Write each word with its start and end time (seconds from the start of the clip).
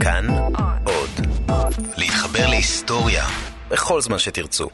כאן 0.00 0.26
עוד. 0.84 1.26
להתחבר 1.98 2.46
להיסטוריה 2.48 3.24
בכל 3.70 4.00
זמן 4.00 4.18
שתרצו. 4.18 4.68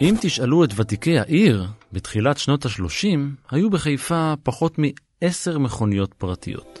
אם 0.00 0.14
תשאלו 0.20 0.64
את 0.64 0.68
ותיקי 0.76 1.18
העיר, 1.18 1.66
בתחילת 1.92 2.38
שנות 2.38 2.66
ה-30 2.66 3.18
היו 3.50 3.70
בחיפה 3.70 4.34
פחות 4.42 4.76
מעשר 4.78 5.58
מכוניות 5.58 6.14
פרטיות. 6.14 6.78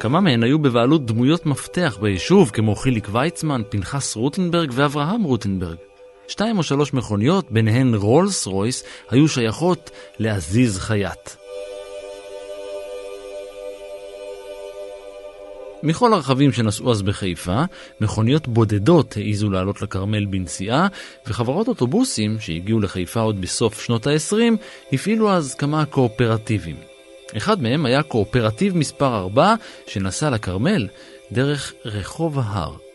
כמה 0.00 0.20
מהן 0.20 0.42
היו 0.42 0.58
בבעלות 0.58 1.06
דמויות 1.06 1.46
מפתח 1.46 1.98
ביישוב, 2.00 2.50
כמו 2.50 2.74
חיליק 2.74 3.08
ויצמן, 3.12 3.62
פנחס 3.68 4.16
רוטנברג 4.16 4.70
ואברהם 4.74 5.22
רוטנברג. 5.22 5.91
שתיים 6.28 6.58
או 6.58 6.62
שלוש 6.62 6.94
מכוניות, 6.94 7.50
ביניהן 7.50 7.94
רולס 7.94 8.46
רויס, 8.46 8.84
היו 9.10 9.28
שייכות 9.28 9.90
לעזיז 10.18 10.78
חייט. 10.78 11.30
מכל 15.82 16.14
הרכבים 16.14 16.52
שנסעו 16.52 16.90
אז 16.90 17.02
בחיפה, 17.02 17.62
מכוניות 18.00 18.48
בודדות 18.48 19.16
העיזו 19.16 19.50
לעלות 19.50 19.82
לכרמל 19.82 20.24
בנסיעה, 20.24 20.88
וחברות 21.26 21.68
אוטובוסים, 21.68 22.40
שהגיעו 22.40 22.80
לחיפה 22.80 23.20
עוד 23.20 23.40
בסוף 23.40 23.82
שנות 23.82 24.06
ה-20, 24.06 24.36
הפעילו 24.92 25.30
אז 25.30 25.54
כמה 25.54 25.84
קואופרטיבים. 25.84 26.76
אחד 27.36 27.62
מהם 27.62 27.86
היה 27.86 28.02
קואופרטיב 28.02 28.76
מספר 28.76 29.18
4, 29.18 29.54
שנסע 29.86 30.30
לכרמל 30.30 30.88
דרך 31.32 31.72
רחוב 31.84 32.38
ההר. 32.38 32.91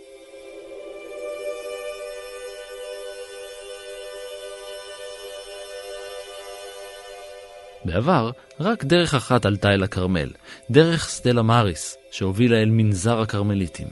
בעבר, 7.88 8.32
רק 8.60 8.84
דרך 8.84 9.14
אחת 9.14 9.46
עלתה 9.46 9.74
אל 9.74 9.84
הכרמל, 9.84 10.30
דרך 10.72 11.10
סטלה 11.10 11.42
מאריס, 11.42 11.98
שהובילה 12.12 12.62
אל 12.62 12.70
מנזר 12.70 13.22
הכרמליטים. 13.22 13.88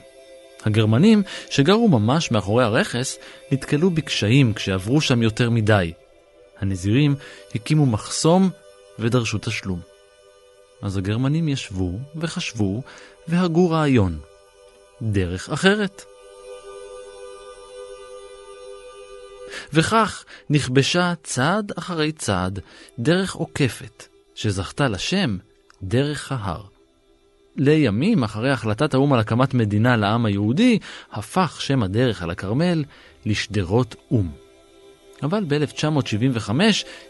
הגרמנים, 0.66 1.24
שגרו 1.50 1.88
ממש 1.88 2.32
מאחורי 2.32 2.64
הרכס, 2.64 3.18
נתקלו 3.52 3.90
בקשיים 3.90 4.54
כשעברו 4.54 5.02
שם 5.02 5.24
יותר 5.24 5.50
מדי. 5.50 5.94
הנזירים 6.60 7.16
הקימו 7.56 7.86
מחסום 7.86 8.50
ודרשו 9.00 9.38
תשלום. 9.42 9.80
אז 10.82 10.98
הגרמנים 10.98 11.50
ישבו 11.50 11.92
וחשבו 12.16 12.82
והגו 13.28 13.70
רעיון. 13.70 14.20
דרך 15.02 15.50
אחרת. 15.50 16.15
וכך 19.74 20.26
נכבשה 20.50 21.14
צעד 21.24 21.72
אחרי 21.78 22.12
צעד 22.12 22.60
דרך 23.00 23.36
עוקפת, 23.36 24.08
שזכתה 24.36 24.88
לשם 24.88 25.38
דרך 25.84 26.32
ההר. 26.32 26.64
לימים, 27.58 28.24
אחרי 28.24 28.52
החלטת 28.52 28.94
האו"ם 28.94 29.14
על 29.14 29.20
הקמת 29.20 29.54
מדינה 29.54 29.98
לעם 29.98 30.26
היהודי, 30.26 30.80
הפך 31.12 31.62
שם 31.62 31.84
הדרך 31.84 32.24
על 32.24 32.30
הכרמל 32.30 32.84
לשדרות 33.26 33.96
או"ם. 34.12 34.32
אבל 35.24 35.44
ב-1975 35.48 36.50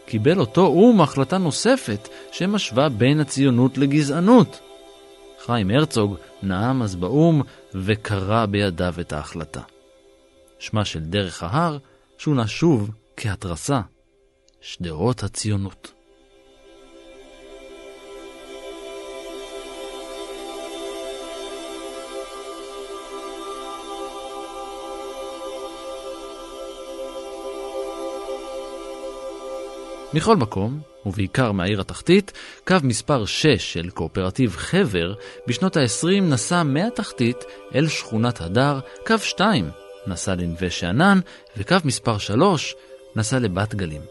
קיבל 0.06 0.40
אותו 0.40 0.66
או"ם 0.66 1.00
החלטה 1.00 1.38
נוספת 1.38 2.08
שמשווה 2.32 2.88
בין 2.88 3.20
הציונות 3.20 3.78
לגזענות. 3.78 4.60
חיים 5.46 5.70
הרצוג 5.70 6.16
נאם 6.42 6.82
אז 6.82 6.96
באו"ם 6.96 7.42
וקרא 7.74 8.46
בידיו 8.46 8.94
את 9.00 9.12
ההחלטה. 9.12 9.60
שמה 10.58 10.84
של 10.84 11.00
דרך 11.00 11.42
ההר 11.42 11.78
שונה 12.18 12.46
שוב 12.46 12.90
כהתרסה, 13.16 13.80
שדרות 14.60 15.22
הציונות. 15.22 15.92
מכל 30.14 30.36
מקום, 30.36 30.80
ובעיקר 31.06 31.52
מהעיר 31.52 31.80
התחתית, 31.80 32.32
קו 32.66 32.76
מספר 32.82 33.24
6 33.24 33.72
של 33.72 33.90
קואופרטיב 33.90 34.56
חבר 34.56 35.14
בשנות 35.46 35.76
ה-20 35.76 36.20
נסע 36.20 36.62
מהתחתית 36.62 37.44
אל 37.74 37.88
שכונת 37.88 38.40
הדר, 38.40 38.80
קו 39.06 39.18
2 39.18 39.70
נסע 40.06 40.34
לנווה 40.34 40.70
שאנן, 40.70 41.20
וקו 41.56 41.76
מספר 41.84 42.18
3 42.18 42.74
נסע 43.16 43.38
לבת 43.38 43.74
גלים. 43.74 44.02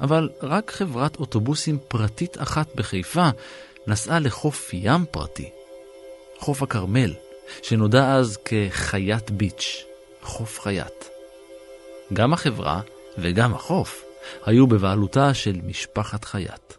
אבל 0.00 0.28
רק 0.42 0.70
חברת 0.70 1.16
אוטובוסים 1.16 1.78
פרטית 1.88 2.42
אחת 2.42 2.74
בחיפה 2.74 3.28
נסעה 3.86 4.18
לחוף 4.18 4.70
ים 4.72 5.04
פרטי, 5.10 5.50
חוף 6.38 6.62
הכרמל, 6.62 7.14
שנודע 7.62 8.14
אז 8.14 8.38
כחיית 8.44 9.30
ביץ', 9.30 9.84
חוף 10.22 10.60
חיית. 10.60 11.10
גם 12.12 12.32
החברה 12.32 12.80
וגם 13.18 13.54
החוף 13.54 14.04
היו 14.44 14.66
בבעלותה 14.66 15.34
של 15.34 15.60
משפחת 15.66 16.24
חייט. 16.24 16.74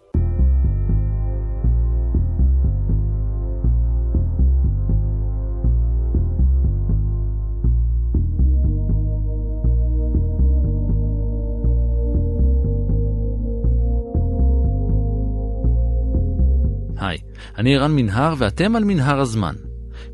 אני 17.58 17.76
ערן 17.76 17.96
מנהר 17.96 18.34
ואתם 18.38 18.76
על 18.76 18.84
מנהר 18.84 19.20
הזמן. 19.20 19.56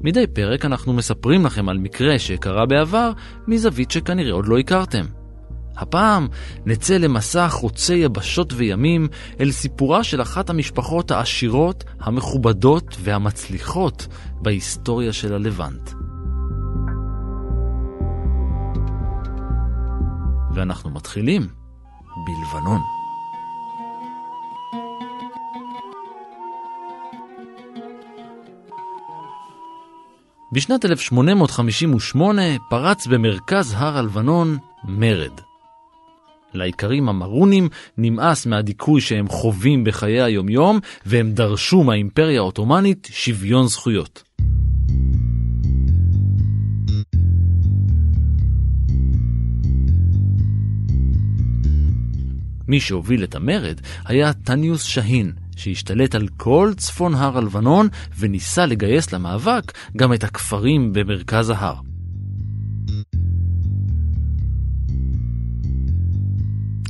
מדי 0.01 0.27
פרק 0.27 0.65
אנחנו 0.65 0.93
מספרים 0.93 1.45
לכם 1.45 1.69
על 1.69 1.77
מקרה 1.77 2.19
שקרה 2.19 2.65
בעבר 2.65 3.11
מזווית 3.47 3.91
שכנראה 3.91 4.31
עוד 4.31 4.47
לא 4.47 4.57
הכרתם. 4.59 5.05
הפעם 5.77 6.27
נצא 6.65 6.97
למסע 6.97 7.47
חוצה 7.47 7.93
יבשות 7.93 8.53
וימים 8.53 9.07
אל 9.39 9.51
סיפורה 9.51 10.03
של 10.03 10.21
אחת 10.21 10.49
המשפחות 10.49 11.11
העשירות, 11.11 11.83
המכובדות 11.99 12.97
והמצליחות 12.99 14.07
בהיסטוריה 14.41 15.13
של 15.13 15.33
הלבנט. 15.33 15.89
ואנחנו 20.53 20.89
מתחילים 20.89 21.47
בלבנון. 22.25 23.00
בשנת 30.53 30.85
1858 30.85 32.41
פרץ 32.69 33.07
במרכז 33.07 33.73
הר 33.77 33.97
הלבנון 33.97 34.57
מרד. 34.83 35.31
לאיכרים 36.53 37.09
המרונים 37.09 37.69
נמאס 37.97 38.45
מהדיכוי 38.45 39.01
שהם 39.01 39.27
חווים 39.27 39.83
בחיי 39.83 40.21
היומיום, 40.21 40.79
והם 41.05 41.31
דרשו 41.31 41.83
מהאימפריה 41.83 42.39
העות'מאנית 42.39 43.07
שוויון 43.11 43.67
זכויות. 43.67 44.23
מי 52.67 52.79
שהוביל 52.79 53.23
את 53.23 53.35
המרד 53.35 53.81
היה 54.05 54.33
טניוס 54.33 54.83
שהין, 54.83 55.31
שהשתלט 55.55 56.15
על 56.15 56.27
כל 56.37 56.71
צפון 56.77 57.15
הר 57.15 57.37
הלבנון 57.37 57.87
וניסה 58.19 58.65
לגייס 58.65 59.13
למאבק 59.13 59.71
גם 59.97 60.13
את 60.13 60.23
הכפרים 60.23 60.93
במרכז 60.93 61.49
ההר. 61.49 61.75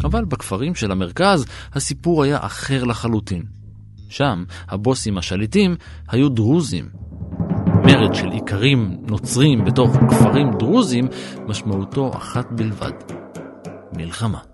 אבל 0.03 0.25
בכפרים 0.25 0.75
של 0.75 0.91
המרכז 0.91 1.45
הסיפור 1.73 2.23
היה 2.23 2.37
אחר 2.41 2.83
לחלוטין. 2.83 3.43
שם 4.09 4.43
הבוסים 4.67 5.17
השליטים 5.17 5.75
היו 6.07 6.29
דרוזים. 6.29 6.89
מרד 7.85 8.15
של 8.15 8.31
איכרים 8.31 8.97
נוצרים 9.07 9.65
בתוך 9.65 9.97
כפרים 10.09 10.51
דרוזים 10.59 11.07
משמעותו 11.47 12.11
אחת 12.17 12.51
בלבד, 12.51 12.91
מלחמה. 13.97 14.50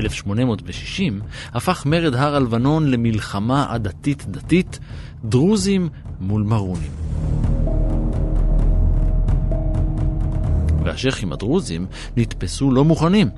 ב-1860 0.00 1.24
הפך 1.54 1.86
מרד 1.86 2.14
הר 2.14 2.36
הלבנון 2.36 2.90
למלחמה 2.90 3.66
עדתית-דתית, 3.68 4.78
דרוזים 5.24 5.88
מול 6.20 6.42
מרונים. 6.42 6.90
והשייחים 10.84 11.32
הדרוזים 11.32 11.86
נתפסו 12.16 12.70
לא 12.70 12.84
מוכנים. 12.84 13.28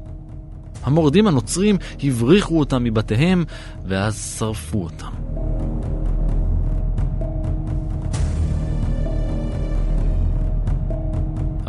המורדים 0.82 1.26
הנוצרים 1.26 1.76
הבריחו 2.02 2.58
אותם 2.58 2.84
מבתיהם 2.84 3.44
ואז 3.86 4.36
שרפו 4.38 4.82
אותם. 4.82 5.27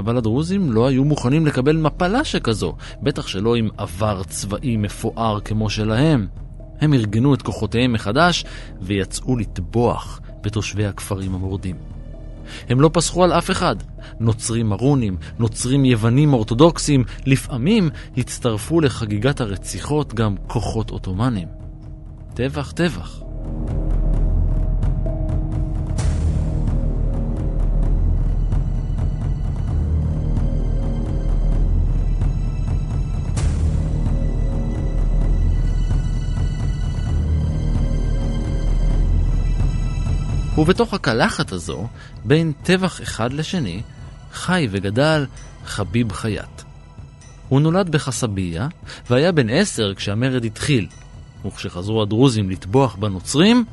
אבל 0.10 0.18
הדרוזים 0.18 0.72
לא 0.72 0.88
היו 0.88 1.04
מוכנים 1.04 1.46
לקבל 1.46 1.78
מפלה 1.78 2.24
שכזו, 2.24 2.76
בטח 3.02 3.28
שלא 3.28 3.56
עם 3.56 3.70
עבר 3.78 4.24
צבאי 4.24 4.78
מפואר 4.78 5.40
כמו 5.40 5.70
שלהם. 5.70 6.28
הם 6.82 6.94
ארגנו 6.94 7.34
את 7.34 7.42
כוחותיהם 7.42 7.94
מחדש 7.94 8.46
ויצאו 8.82 9.38
לטבוח 9.38 10.22
בתושבי 10.42 10.86
הכפרים 10.86 11.36
המורדים. 11.36 11.76
הם 12.70 12.82
לא 12.82 12.90
פסחו 12.94 13.24
על 13.24 13.34
אף 13.34 13.52
אחד. 13.52 13.76
נוצרים 14.20 14.70
מרונים, 14.70 15.18
נוצרים 15.40 15.86
יוונים 15.86 16.34
אורתודוקסים, 16.34 17.04
לפעמים 17.26 17.90
הצטרפו 18.18 18.82
לחגיגת 18.82 19.42
הרציחות 19.42 20.14
גם 20.14 20.36
כוחות 20.48 20.90
עות'מאנים. 20.90 21.48
טבח 22.34 22.72
טבח. 22.72 23.22
ובתוך 40.60 40.94
הקלחת 40.94 41.52
הזו, 41.52 41.88
בין 42.26 42.52
טבח 42.64 43.02
אחד 43.02 43.34
לשני, 43.34 43.82
חי 44.32 44.68
וגדל 44.72 45.26
חביב 45.66 46.12
חייט. 46.12 46.62
הוא 47.50 47.62
נולד 47.62 47.90
בחסביה, 47.90 48.68
והיה 49.10 49.32
בן 49.32 49.50
עשר 49.50 49.94
כשהמרד 49.96 50.46
התחיל, 50.46 50.88
וכשחזרו 51.46 52.02
הדרוזים 52.02 52.50
לטבוח 52.50 52.96
בנוצרים, 52.96 53.66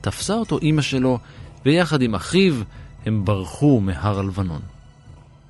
תפסה 0.00 0.34
אותו 0.34 0.58
אמא 0.62 0.82
שלו, 0.82 1.18
ויחד 1.66 2.02
עם 2.02 2.14
אחיו 2.14 2.54
הם 3.06 3.24
ברחו 3.24 3.80
מהר 3.80 4.18
הלבנון. 4.18 4.62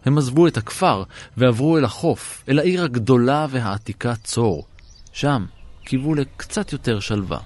הם 0.05 0.19
עזבו 0.19 0.47
את 0.47 0.57
הכפר 0.57 1.03
ועברו 1.37 1.79
אל 1.79 1.85
החוף, 1.85 2.45
אל 2.49 2.59
העיר 2.59 2.85
הגדולה 2.85 3.47
והעתיקה 3.51 4.15
צור. 4.17 4.67
שם 5.13 5.45
קיוו 5.85 6.15
לקצת 6.15 6.73
יותר 6.73 7.01
שלווה. 7.01 7.39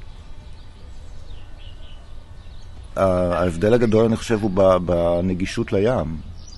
ההבדל 2.99 3.75
הגדול, 3.75 4.05
אני 4.05 4.17
חושב, 4.17 4.39
הוא 4.43 4.51
בנגישות 4.79 5.73
לים. 5.73 6.17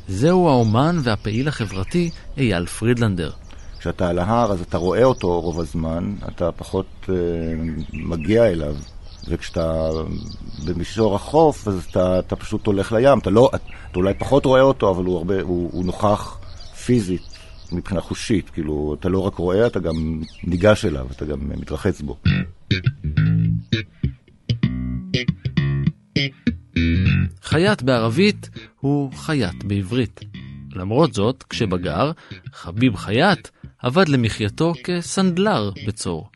זהו 0.09 0.49
האומן 0.49 0.99
והפעיל 1.03 1.49
החברתי 1.49 2.11
אייל 2.37 2.67
פרידלנדר. 2.67 3.31
כשאתה 3.79 4.09
על 4.09 4.19
ההר, 4.19 4.53
אז 4.53 4.61
אתה 4.61 4.79
רואה 4.79 5.05
אותו 5.05 5.41
רוב 5.41 5.61
הזמן, 5.61 6.15
אתה 6.29 6.53
פחות 6.53 6.87
uh, 7.03 7.09
מגיע 7.93 8.47
אליו. 8.47 8.77
וכשאתה 9.29 9.91
במישור 10.67 11.15
החוף, 11.15 11.69
אז 11.69 11.87
אתה, 11.91 12.19
אתה 12.19 12.37
פשוט 12.37 12.67
הולך 12.67 12.93
לים. 12.93 13.19
אתה, 13.19 13.31
לא, 13.31 13.51
אתה 13.55 13.97
אולי 13.97 14.15
פחות 14.15 14.45
רואה 14.45 14.61
אותו, 14.61 14.91
אבל 14.91 15.05
הוא, 15.05 15.17
הרבה, 15.17 15.43
הוא, 15.43 15.71
הוא 15.73 15.85
נוכח 15.85 16.39
פיזית 16.85 17.23
מבחינה 17.73 18.01
חושית. 18.01 18.51
כאילו, 18.51 18.97
אתה 19.01 19.09
לא 19.09 19.19
רק 19.19 19.35
רואה, 19.35 19.67
אתה 19.67 19.81
גם 19.81 20.23
ניגש 20.45 20.85
אליו, 20.85 21.07
אתה 21.11 21.25
גם 21.25 21.39
מתרחץ 21.41 22.01
בו. 22.01 22.17
חייט 27.51 27.83
בערבית 27.83 28.51
הוא 28.81 29.13
חייט 29.13 29.65
בעברית. 29.65 30.21
למרות 30.73 31.15
זאת, 31.15 31.43
כשבגר, 31.43 32.13
חביב 32.53 32.97
חייט 32.97 33.49
עבד 33.79 34.09
למחייתו 34.09 34.73
כסנדלר 34.85 35.71
בצור. 35.87 36.29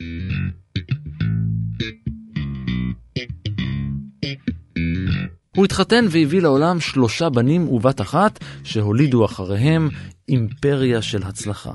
הוא 5.56 5.64
התחתן 5.64 6.04
והביא 6.10 6.42
לעולם 6.42 6.80
שלושה 6.80 7.30
בנים 7.30 7.68
ובת 7.68 8.00
אחת 8.00 8.44
שהולידו 8.64 9.24
אחריהם 9.24 9.88
אימפריה 10.28 11.02
של 11.02 11.22
הצלחה. 11.22 11.72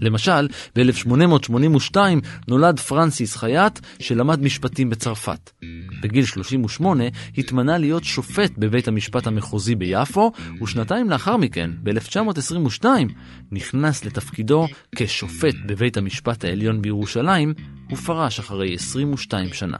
למשל, 0.00 0.48
ב-1882 0.76 1.96
נולד 2.48 2.80
פרנסיס 2.80 3.36
חייט 3.36 3.78
שלמד 3.98 4.42
משפטים 4.42 4.90
בצרפת. 4.90 5.50
בגיל 6.02 6.24
38 6.24 7.04
התמנה 7.38 7.78
להיות 7.78 8.04
שופט 8.04 8.52
בבית 8.58 8.88
המשפט 8.88 9.26
המחוזי 9.26 9.74
ביפו, 9.74 10.32
ושנתיים 10.62 11.10
לאחר 11.10 11.36
מכן, 11.36 11.70
ב-1922, 11.82 12.84
נכנס 13.52 14.04
לתפקידו 14.04 14.66
כשופט 14.96 15.54
בבית 15.66 15.96
המשפט 15.96 16.44
העליון 16.44 16.82
בירושלים, 16.82 17.54
ופרש 17.92 18.38
אחרי 18.38 18.74
22 18.74 19.52
שנה. 19.52 19.78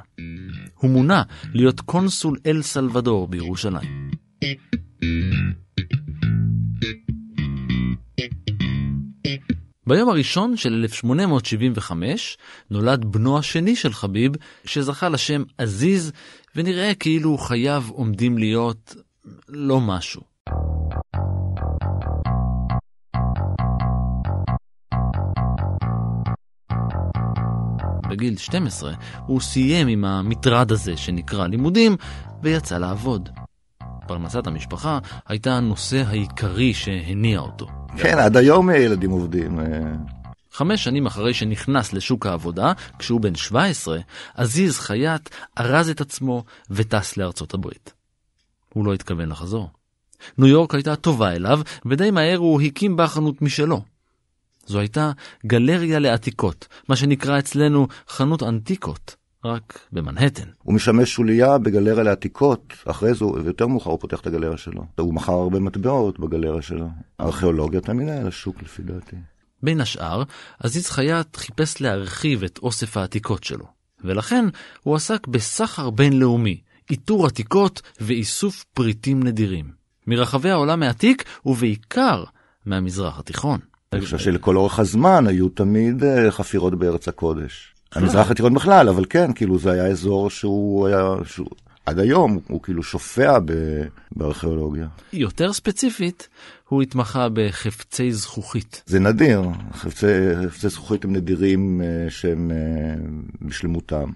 הוא 0.75 0.91
מונה 0.91 1.23
להיות 1.55 1.81
קונסול 1.81 2.39
אל 2.47 2.63
סלבדור 2.63 3.29
בירושלים. 3.29 4.17
ביום 9.89 10.09
הראשון 10.09 10.57
של 10.57 10.75
1875 10.75 12.39
נולד 12.71 13.05
בנו 13.05 13.39
השני 13.39 13.77
של 13.77 13.93
חביב, 13.93 14.33
שזכה 14.65 15.09
לשם 15.09 15.43
עזיז, 15.59 16.13
ונראה 16.57 16.95
כאילו 16.95 17.39
חייו 17.39 17.85
עומדים 17.89 18.39
להיות 18.39 18.95
לא 19.49 19.81
משהו. 19.81 20.23
בגיל 28.11 28.37
12 28.37 28.93
הוא 29.27 29.41
סיים 29.41 29.89
עם 29.89 30.05
המטרד 30.05 30.73
הזה 30.73 30.97
שנקרא 30.97 31.47
לימודים, 31.47 31.97
ויצא 32.43 32.79
לעבוד. 32.79 33.29
פרנסת 34.09 34.47
המשפחה 34.47 34.99
הייתה 35.29 35.57
הנושא 35.57 36.03
העיקרי 36.07 36.75
שהניע 36.75 37.39
אותו. 37.39 37.67
כן, 37.99 38.19
עד 38.19 38.37
היום 38.37 38.71
ילדים 38.71 39.11
עובדים. 39.11 39.61
אה. 39.61 39.65
חמש 40.53 40.85
שנים 40.85 41.07
אחרי 41.07 41.35
שנכנס 41.35 41.93
לשוק 41.93 42.27
העבודה, 42.27 42.73
כשהוא 42.99 43.21
בן 43.21 43.35
17, 43.35 43.99
עזיז 44.35 44.79
חייט 44.79 45.29
ארז 45.59 45.91
את 45.91 46.01
עצמו 46.01 46.45
וטס 46.71 47.17
לארצות 47.17 47.55
הברית. 47.55 47.93
הוא 48.75 48.87
לא 48.87 48.95
התכוון 48.95 49.29
לחזור. 49.29 49.71
ניו 50.39 50.49
יורק 50.49 50.75
הייתה 50.75 50.97
טובה 50.97 51.33
אליו, 51.33 51.61
ודי 51.87 52.11
מהר 52.11 52.39
הוא 52.39 52.61
הקים 52.61 52.97
בה 52.97 53.07
חנות 53.07 53.43
משלו. 53.43 53.83
זו 54.67 54.79
הייתה 54.79 55.11
גלריה 55.47 55.99
לעתיקות, 55.99 56.69
מה 56.89 56.97
שנקרא 56.97 57.39
אצלנו 57.39 57.87
חנות 58.09 58.43
אנטיקות. 58.43 59.17
רק 59.47 59.79
במנהטן. 59.93 60.49
הוא 60.63 60.75
משמש 60.75 61.13
שוליה 61.13 61.59
בגלריה 61.59 62.05
לעתיקות, 62.05 62.73
אחרי 62.85 63.15
זה, 63.15 63.25
ויותר 63.25 63.67
מאוחר 63.67 63.91
הוא 63.91 64.01
פותח 64.01 64.21
את 64.21 64.27
הגלריה 64.27 64.57
שלו. 64.57 64.85
הוא 64.99 65.15
מכר 65.15 65.33
הרבה 65.33 65.61
מטבעות 65.61 66.21
בגלריה 66.21 66.63
שלו. 66.63 66.89
הארכיאולוגיה 67.19 67.81
תמיד 67.81 68.09
היה 68.09 68.23
לשוק 68.23 68.63
לפי 68.63 68.83
דעתי. 68.83 69.17
בין 69.63 69.81
השאר, 69.81 70.23
עזיז 70.61 70.91
חייט 70.91 71.37
חיפש 71.37 71.81
להרחיב 71.81 72.45
את 72.45 72.59
אוסף 72.59 72.97
העתיקות 72.97 73.45
שלו, 73.45 73.65
ולכן 74.05 74.45
הוא 74.83 74.97
עסק 74.97 75.27
בסחר 75.27 75.91
בינלאומי, 75.91 76.61
איתור 76.91 77.27
עתיקות 77.27 77.83
ואיסוף 78.01 78.65
פריטים 78.75 79.23
נדירים. 79.23 79.71
מרחבי 80.07 80.51
העולם 80.51 80.83
העתיק, 80.83 81.25
ובעיקר 81.47 82.25
מהמזרח 82.67 83.19
התיכון. 83.19 83.61
אני 83.93 84.01
חושב 84.01 84.19
שלכל 84.19 84.57
אורך 84.57 84.79
הזמן 84.79 85.27
היו 85.27 85.49
תמיד 85.49 86.05
אה, 86.05 86.31
חפירות 86.31 86.79
בארץ 86.79 87.09
הקודש. 87.09 87.76
המזרח 87.97 88.31
התיכון 88.31 88.55
בכלל, 88.55 88.89
אבל 88.89 89.05
כן, 89.11 89.33
כאילו 89.33 89.59
זה 89.59 89.73
היה 89.73 89.87
אזור 89.87 90.31
שהוא 90.31 90.87
היה, 90.87 91.15
שהוא, 91.25 91.47
עד 91.87 91.99
היום 91.99 92.39
הוא 92.49 92.63
כאילו 92.63 92.83
שופע 92.83 93.39
בארכיאולוגיה. 94.17 94.87
יותר 95.13 95.53
ספציפית, 95.53 96.29
הוא 96.69 96.83
התמחה 96.83 97.29
בחפצי 97.33 98.13
זכוכית. 98.13 98.83
זה 98.87 98.99
נדיר, 98.99 99.43
חפצי, 99.73 100.07
חפצי 100.49 100.69
זכוכית 100.69 101.05
הם 101.05 101.13
נדירים 101.13 101.81
uh, 101.81 102.11
שהם 102.11 102.51
uh, 102.51 103.45
בשלמותם. 103.47 104.11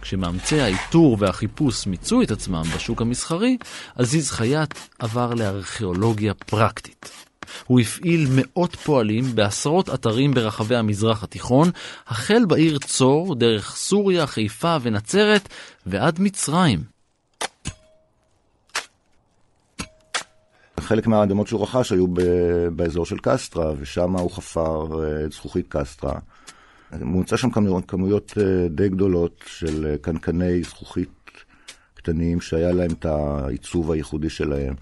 כשמאמצי 0.00 0.60
האיתור 0.60 1.16
והחיפוש 1.20 1.86
מיצו 1.86 2.22
את 2.22 2.30
עצמם 2.30 2.62
בשוק 2.76 3.02
המסחרי, 3.02 3.56
עזיז 3.96 4.30
חייט 4.30 4.74
עבר 4.98 5.34
לארכיאולוגיה 5.34 6.34
פרקטית. 6.34 7.23
הוא 7.66 7.80
הפעיל 7.80 8.28
מאות 8.30 8.76
פועלים 8.76 9.24
בעשרות 9.34 9.94
אתרים 9.94 10.34
ברחבי 10.34 10.76
המזרח 10.76 11.24
התיכון, 11.24 11.70
החל 12.06 12.44
בעיר 12.44 12.78
צור, 12.78 13.34
דרך 13.34 13.76
סוריה, 13.76 14.26
חיפה 14.26 14.76
ונצרת, 14.82 15.48
ועד 15.86 16.20
מצרים. 16.20 16.94
חלק 20.80 21.06
מהאדמות 21.06 21.46
שהוא 21.46 21.62
רכש 21.62 21.92
היו 21.92 22.06
באזור 22.76 23.06
של 23.06 23.16
קסטרה, 23.22 23.72
ושם 23.78 24.16
הוא 24.16 24.30
חפר 24.30 24.84
את 24.84 25.04
אה, 25.04 25.28
זכוכית 25.30 25.66
קסטרה. 25.68 26.18
הוא 26.90 27.00
מוצא 27.00 27.36
שם 27.36 27.50
כמויות, 27.50 27.84
כמויות 27.88 28.32
אה, 28.38 28.68
די 28.68 28.88
גדולות 28.88 29.44
של 29.46 29.86
אה, 29.86 29.98
קנקני 29.98 30.62
זכוכית 30.62 31.30
קטנים, 31.94 32.40
שהיה 32.40 32.72
להם 32.72 32.90
את 32.90 33.04
העיצוב 33.04 33.90
הייחודי 33.90 34.30
שלהם. 34.30 34.74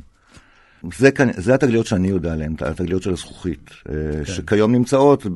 זה, 0.96 1.10
זה 1.36 1.54
התגליות 1.54 1.86
שאני 1.86 2.08
יודע 2.08 2.32
עליהן, 2.32 2.54
התגליות 2.60 3.02
של 3.02 3.12
הזכוכית, 3.12 3.70
אה, 3.88 3.94
כן. 3.94 4.24
שכיום 4.24 4.72
נמצאות 4.72 5.26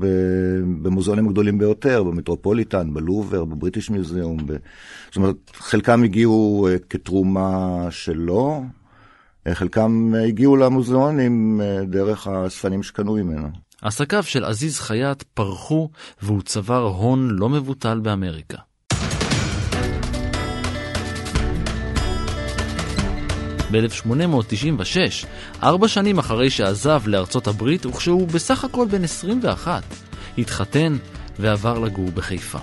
במוזיאונים 0.83 1.29
הגדולים 1.29 1.59
ביותר, 1.59 2.03
במטרופוליטן, 2.03 2.95
בלובר, 2.95 3.45
בבריטיש 3.45 3.91
מיוזיאום. 3.91 4.37
ב... 4.47 4.57
זאת 5.07 5.17
אומרת, 5.17 5.37
חלקם 5.55 6.03
הגיעו 6.03 6.69
אה, 6.71 6.79
כתרומה 6.91 7.87
שלו, 7.91 8.65
חלקם 9.53 10.15
הגיעו 10.29 10.57
למוזיאונים 10.57 11.61
דרך 11.85 12.27
הספנים 12.27 12.83
שקנו 12.83 13.15
ממנו. 13.15 13.49
עסקיו 13.83 14.23
של 14.23 14.45
עזיז 14.45 14.81
חייט 14.81 15.23
פרחו 15.23 15.91
והוא 16.23 16.43
צבר 16.43 16.83
הון 16.83 17.31
לא 17.31 17.49
מבוטל 17.49 18.01
באמריקה. 18.01 18.59
ב-1896, 23.71 25.27
ארבע 25.63 25.89
שנים 25.89 26.19
אחרי 26.19 26.51
שעזב 26.51 27.03
לארצות 27.07 27.47
הברית 27.47 27.87
וכשהוא 27.87 28.29
בסך 28.29 28.65
הכל 28.65 28.87
בן 28.91 29.05
21, 29.05 29.83
התחתן 30.39 30.97
ועבר 31.39 31.79
לגור 31.79 32.11
בחיפה. 32.15 32.59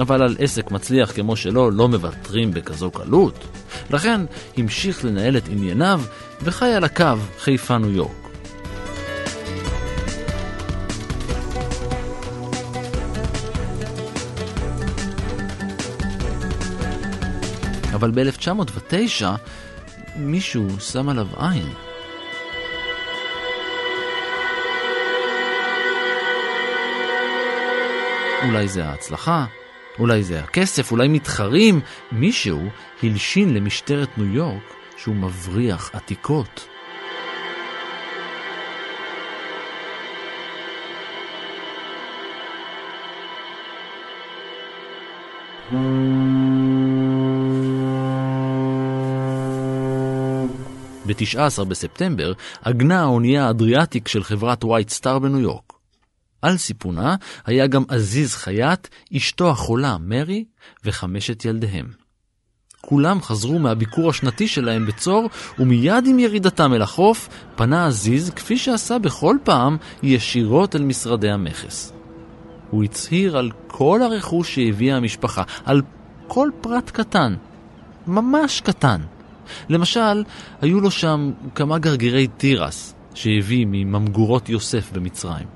אבל 0.00 0.22
על 0.22 0.36
עסק 0.38 0.70
מצליח 0.70 1.12
כמו 1.12 1.36
שלו 1.36 1.70
לא 1.70 1.88
מוותרים 1.88 2.50
בכזו 2.50 2.90
קלות. 2.90 3.55
לכן 3.90 4.20
המשיך 4.56 5.04
לנהל 5.04 5.36
את 5.36 5.48
ענייניו 5.48 6.00
וחי 6.42 6.72
על 6.72 6.84
הקו 6.84 7.04
חיפה 7.38 7.78
ניו 7.78 7.90
יורק. 7.90 8.26
אבל 17.94 18.10
ב-1909 18.10 19.24
מישהו 20.16 20.80
שם 20.80 21.08
עליו 21.08 21.26
עין. 21.36 21.72
אולי 28.46 28.68
זה 28.68 28.84
ההצלחה, 28.84 29.46
אולי 29.98 30.22
זה 30.22 30.40
הכסף, 30.40 30.92
אולי 30.92 31.08
מתחרים. 31.08 31.80
מישהו 32.12 32.60
הלשין 33.02 33.54
למשטרת 33.54 34.18
ניו 34.18 34.34
יורק 34.34 34.74
שהוא 34.96 35.16
מבריח 35.16 35.90
עתיקות. 35.92 36.68
ב-19 51.06 51.64
בספטמבר 51.64 52.32
עגנה 52.62 53.00
האונייה 53.00 53.46
האדריאטיק 53.46 54.08
של 54.08 54.24
חברת 54.24 54.64
וייט 54.64 54.88
סטאר 54.88 55.18
בניו 55.18 55.40
יורק. 55.40 55.65
על 56.42 56.56
סיפונה 56.56 57.16
היה 57.46 57.66
גם 57.66 57.84
עזיז 57.88 58.34
חייט, 58.34 58.88
אשתו 59.16 59.50
החולה 59.50 59.96
מרי 60.00 60.44
וחמשת 60.84 61.44
ילדיהם. 61.44 62.06
כולם 62.80 63.22
חזרו 63.22 63.58
מהביקור 63.58 64.10
השנתי 64.10 64.48
שלהם 64.48 64.86
בצור, 64.86 65.28
ומיד 65.58 66.06
עם 66.06 66.18
ירידתם 66.18 66.74
אל 66.74 66.82
החוף, 66.82 67.28
פנה 67.56 67.86
עזיז, 67.86 68.30
כפי 68.30 68.58
שעשה 68.58 68.98
בכל 68.98 69.36
פעם, 69.44 69.76
ישירות 70.02 70.76
אל 70.76 70.82
משרדי 70.82 71.30
המכס. 71.30 71.92
הוא 72.70 72.84
הצהיר 72.84 73.38
על 73.38 73.50
כל 73.66 74.02
הרכוש 74.02 74.54
שהביאה 74.54 74.96
המשפחה, 74.96 75.42
על 75.64 75.82
כל 76.26 76.50
פרט 76.60 76.90
קטן, 76.90 77.34
ממש 78.06 78.60
קטן. 78.60 79.00
למשל, 79.68 80.24
היו 80.60 80.80
לו 80.80 80.90
שם 80.90 81.32
כמה 81.54 81.78
גרגירי 81.78 82.26
תירס 82.26 82.94
שהביא 83.14 83.66
מממגורות 83.68 84.48
יוסף 84.48 84.92
במצרים. 84.92 85.55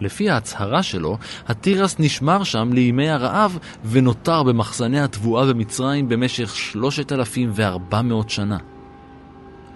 לפי 0.00 0.30
ההצהרה 0.30 0.82
שלו, 0.82 1.18
התירס 1.48 1.96
נשמר 1.98 2.44
שם 2.44 2.72
לימי 2.72 3.10
הרעב 3.10 3.58
ונותר 3.84 4.42
במחסני 4.42 5.00
התבואה 5.00 5.46
במצרים 5.46 6.08
במשך 6.08 6.56
3,400 6.56 8.30
שנה. 8.30 8.58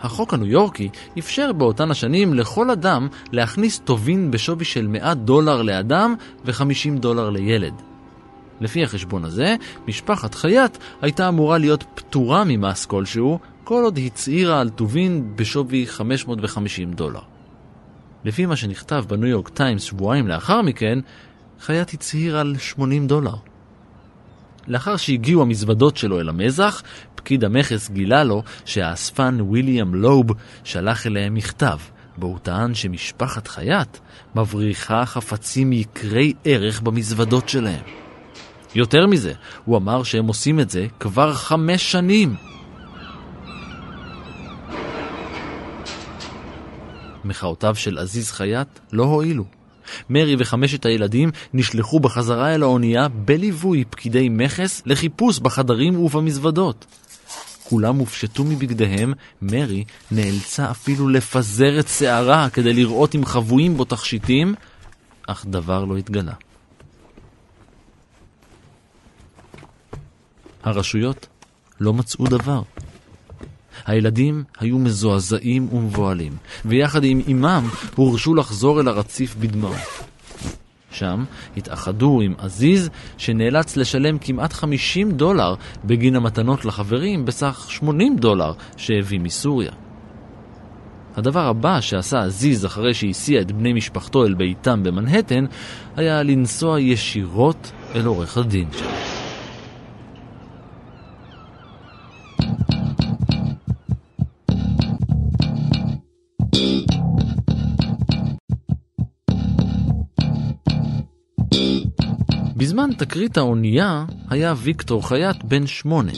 החוק 0.02 0.34
הניו 0.34 0.46
יורקי 0.46 0.88
אפשר 1.18 1.52
באותן 1.52 1.90
השנים 1.90 2.34
לכל 2.34 2.70
אדם 2.70 3.08
להכניס 3.32 3.78
טובין 3.78 4.30
בשווי 4.30 4.64
של 4.64 4.86
100 4.86 5.14
דולר 5.14 5.62
לאדם 5.62 6.14
ו-50 6.44 6.98
דולר 7.00 7.30
לילד. 7.30 7.74
לפי 8.60 8.82
החשבון 8.84 9.24
הזה, 9.24 9.56
משפחת 9.88 10.34
חייט 10.34 10.76
הייתה 11.02 11.28
אמורה 11.28 11.58
להיות 11.58 11.84
פטורה 11.94 12.44
ממס 12.46 12.86
כלשהו, 12.86 13.38
כל 13.64 13.84
עוד 13.84 13.98
הצהירה 14.06 14.60
על 14.60 14.70
טובין 14.70 15.32
בשווי 15.36 15.86
550 15.86 16.92
דולר. 16.92 17.31
לפי 18.24 18.46
מה 18.46 18.56
שנכתב 18.56 19.04
בניו 19.08 19.28
יורק 19.28 19.48
טיימס 19.48 19.82
שבועיים 19.82 20.28
לאחר 20.28 20.62
מכן, 20.62 20.98
חייט 21.60 21.94
הצהיר 21.94 22.38
על 22.38 22.54
80 22.58 23.06
דולר. 23.06 23.34
לאחר 24.66 24.96
שהגיעו 24.96 25.42
המזוודות 25.42 25.96
שלו 25.96 26.20
אל 26.20 26.28
המזח, 26.28 26.82
פקיד 27.14 27.44
המכס 27.44 27.90
גילה 27.90 28.24
לו 28.24 28.42
שהאספן 28.64 29.40
ויליאם 29.40 29.94
לוב 29.94 30.26
שלח 30.64 31.06
אליהם 31.06 31.34
מכתב, 31.34 31.78
בו 32.16 32.26
הוא 32.26 32.38
טען 32.38 32.74
שמשפחת 32.74 33.48
חייט 33.48 33.98
מבריחה 34.34 35.06
חפצים 35.06 35.72
יקרי 35.72 36.32
ערך 36.44 36.80
במזוודות 36.80 37.48
שלהם. 37.48 37.82
יותר 38.74 39.06
מזה, 39.06 39.32
הוא 39.64 39.76
אמר 39.76 40.02
שהם 40.02 40.26
עושים 40.26 40.60
את 40.60 40.70
זה 40.70 40.86
כבר 41.00 41.34
חמש 41.34 41.92
שנים. 41.92 42.51
מחאותיו 47.24 47.74
של 47.74 47.98
עזיז 47.98 48.30
חייט 48.30 48.68
לא 48.92 49.04
הועילו. 49.04 49.44
מרי 50.10 50.36
וחמשת 50.38 50.86
הילדים 50.86 51.30
נשלחו 51.54 52.00
בחזרה 52.00 52.54
אל 52.54 52.62
האונייה 52.62 53.08
בליווי 53.08 53.84
פקידי 53.90 54.28
מכס 54.28 54.82
לחיפוש 54.86 55.38
בחדרים 55.38 56.00
ובמזוודות. 56.00 56.86
כולם 57.64 57.96
הופשטו 57.96 58.44
מבגדיהם, 58.44 59.12
מרי 59.42 59.84
נאלצה 60.10 60.70
אפילו 60.70 61.08
לפזר 61.08 61.80
את 61.80 61.88
שערה 61.88 62.50
כדי 62.50 62.72
לראות 62.72 63.14
אם 63.14 63.24
חבויים 63.24 63.76
בו 63.76 63.84
תכשיטים, 63.84 64.54
אך 65.26 65.46
דבר 65.48 65.84
לא 65.84 65.96
התגלה. 65.96 66.32
הרשויות 70.62 71.26
לא 71.80 71.92
מצאו 71.92 72.26
דבר. 72.26 72.62
הילדים 73.86 74.44
היו 74.60 74.78
מזועזעים 74.78 75.68
ומבוהלים, 75.72 76.32
ויחד 76.64 77.04
עם 77.04 77.20
אמם 77.30 77.68
הורשו 77.94 78.34
לחזור 78.34 78.80
אל 78.80 78.88
הרציף 78.88 79.36
בדמעות. 79.36 79.76
שם 80.90 81.24
התאחדו 81.56 82.20
עם 82.20 82.34
עזיז, 82.38 82.90
שנאלץ 83.18 83.76
לשלם 83.76 84.18
כמעט 84.18 84.52
50 84.52 85.10
דולר 85.10 85.54
בגין 85.84 86.16
המתנות 86.16 86.64
לחברים 86.64 87.24
בסך 87.24 87.66
80 87.68 88.16
דולר 88.16 88.52
שהביא 88.76 89.20
מסוריה. 89.20 89.72
הדבר 91.16 91.46
הבא 91.46 91.80
שעשה 91.80 92.22
עזיז 92.22 92.66
אחרי 92.66 92.94
שהסיע 92.94 93.40
את 93.40 93.52
בני 93.52 93.72
משפחתו 93.72 94.26
אל 94.26 94.34
ביתם 94.34 94.82
במנהטן, 94.82 95.44
היה 95.96 96.22
לנסוע 96.22 96.80
ישירות 96.80 97.72
אל 97.94 98.06
עורך 98.06 98.38
הדין 98.38 98.68
שלו. 98.72 99.21
בזמן 112.56 112.90
תקרית 112.98 113.36
האונייה 113.36 114.04
היה 114.30 114.54
ויקטור 114.56 115.08
חייט 115.08 115.36
בן 115.44 115.66
שמונה. 115.66 116.12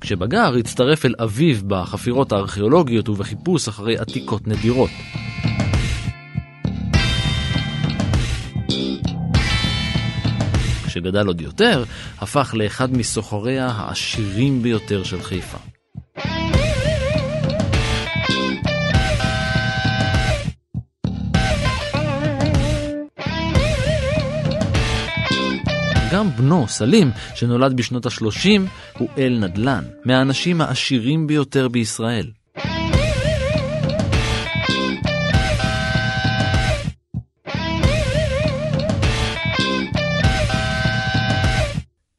כשבגר 0.00 0.54
הצטרף 0.54 1.04
אל 1.04 1.14
אביו 1.18 1.56
בחפירות 1.66 2.32
הארכיאולוגיות 2.32 3.08
ובחיפוש 3.08 3.68
אחרי 3.68 3.98
עתיקות 3.98 4.46
נדירות. 4.46 4.90
כשגדל 10.86 11.26
עוד 11.26 11.40
יותר, 11.40 11.84
הפך 12.18 12.54
לאחד 12.58 12.96
מסוחריה 12.96 13.66
העשירים 13.66 14.62
ביותר 14.62 15.02
של 15.04 15.22
חיפה. 15.22 15.67
גם 26.12 26.30
בנו, 26.30 26.68
סלים, 26.68 27.10
שנולד 27.34 27.76
בשנות 27.76 28.06
ה-30, 28.06 28.60
הוא 28.98 29.08
אל 29.18 29.38
נדל"ן, 29.40 29.84
מהאנשים 30.04 30.60
העשירים 30.60 31.26
ביותר 31.26 31.68
בישראל. 31.68 32.30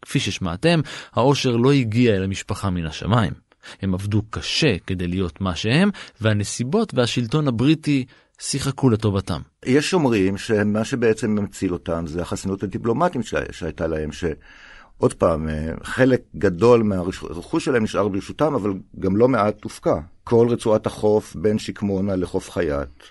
כפי 0.01 0.19
ששמעתם, 0.19 0.79
העושר 1.13 1.55
לא 1.55 1.72
הגיע 1.72 2.15
אל 2.15 2.24
המשפחה 2.24 2.69
מן 2.69 2.86
השמיים. 2.86 3.34
הם 3.81 3.93
עבדו 3.93 4.22
קשה 4.29 4.77
כדי 4.88 5.08
להיות 5.08 5.41
מה 5.41 5.55
שהם, 5.55 5.89
והנסיבות 6.22 6.93
והשלטון 6.93 7.48
הבריטי 7.48 8.05
שיחקו 8.39 8.89
לטובתם. 8.89 9.41
יש 9.65 9.93
אומרים 9.93 10.38
שמה 10.38 10.86
שבעצם 10.86 11.36
מציל 11.36 11.74
אותם 11.74 12.08
זה 12.08 12.22
החסינות 12.22 12.63
הדיפלומטית 12.63 13.22
שהייתה 13.51 13.88
להם, 13.88 14.12
שעוד 14.12 15.13
פעם, 15.13 15.50
אה, 15.50 15.72
חלק 15.84 16.22
גדול 16.36 16.84
מהרכוש 16.84 17.65
שלהם 17.65 17.84
נשאר 17.84 18.08
ברשותם, 18.08 18.53
אבל 18.53 18.74
גם 19.00 19.17
לא 19.17 19.27
מעט 19.27 19.63
הופקע. 19.63 20.00
כל 20.24 20.48
רצועת 20.50 20.86
החוף 20.86 21.36
בין 21.36 21.60
שקמונה 21.60 22.15
לחוף 22.15 22.51
חייט, 22.51 23.03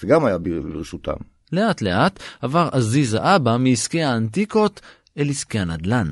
זה 0.00 0.06
גם 0.06 0.24
היה 0.24 0.38
ברשותם. 0.38 1.16
לאט 1.52 1.82
לאט 1.82 2.18
עבר 2.42 2.68
עזיז 2.72 3.14
האבא 3.14 3.56
מעסקי 3.56 4.02
האנטיקות 4.02 4.80
אל 5.18 5.30
עסקי 5.30 5.58
הנדל"ן. 5.58 6.10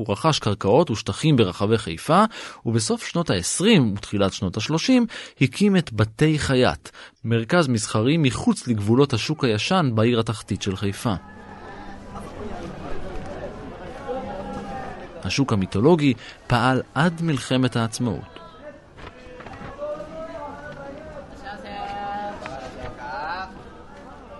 הוא 0.00 0.12
רכש 0.12 0.38
קרקעות 0.38 0.90
ושטחים 0.90 1.36
ברחבי 1.36 1.78
חיפה, 1.78 2.24
ובסוף 2.66 3.06
שנות 3.06 3.30
ה-20 3.30 3.80
ותחילת 3.96 4.32
שנות 4.32 4.56
ה-30 4.56 4.92
הקים 5.40 5.76
את 5.76 5.92
בתי 5.92 6.38
חייט, 6.38 6.88
מרכז 7.24 7.68
מסחרי 7.68 8.16
מחוץ 8.16 8.68
לגבולות 8.68 9.12
השוק 9.12 9.44
הישן 9.44 9.90
בעיר 9.94 10.20
התחתית 10.20 10.62
של 10.62 10.76
חיפה. 10.76 11.14
השוק 15.24 15.52
המיתולוגי 15.52 16.14
פעל 16.46 16.82
עד 16.94 17.22
מלחמת 17.22 17.76
העצמאות. 17.76 18.39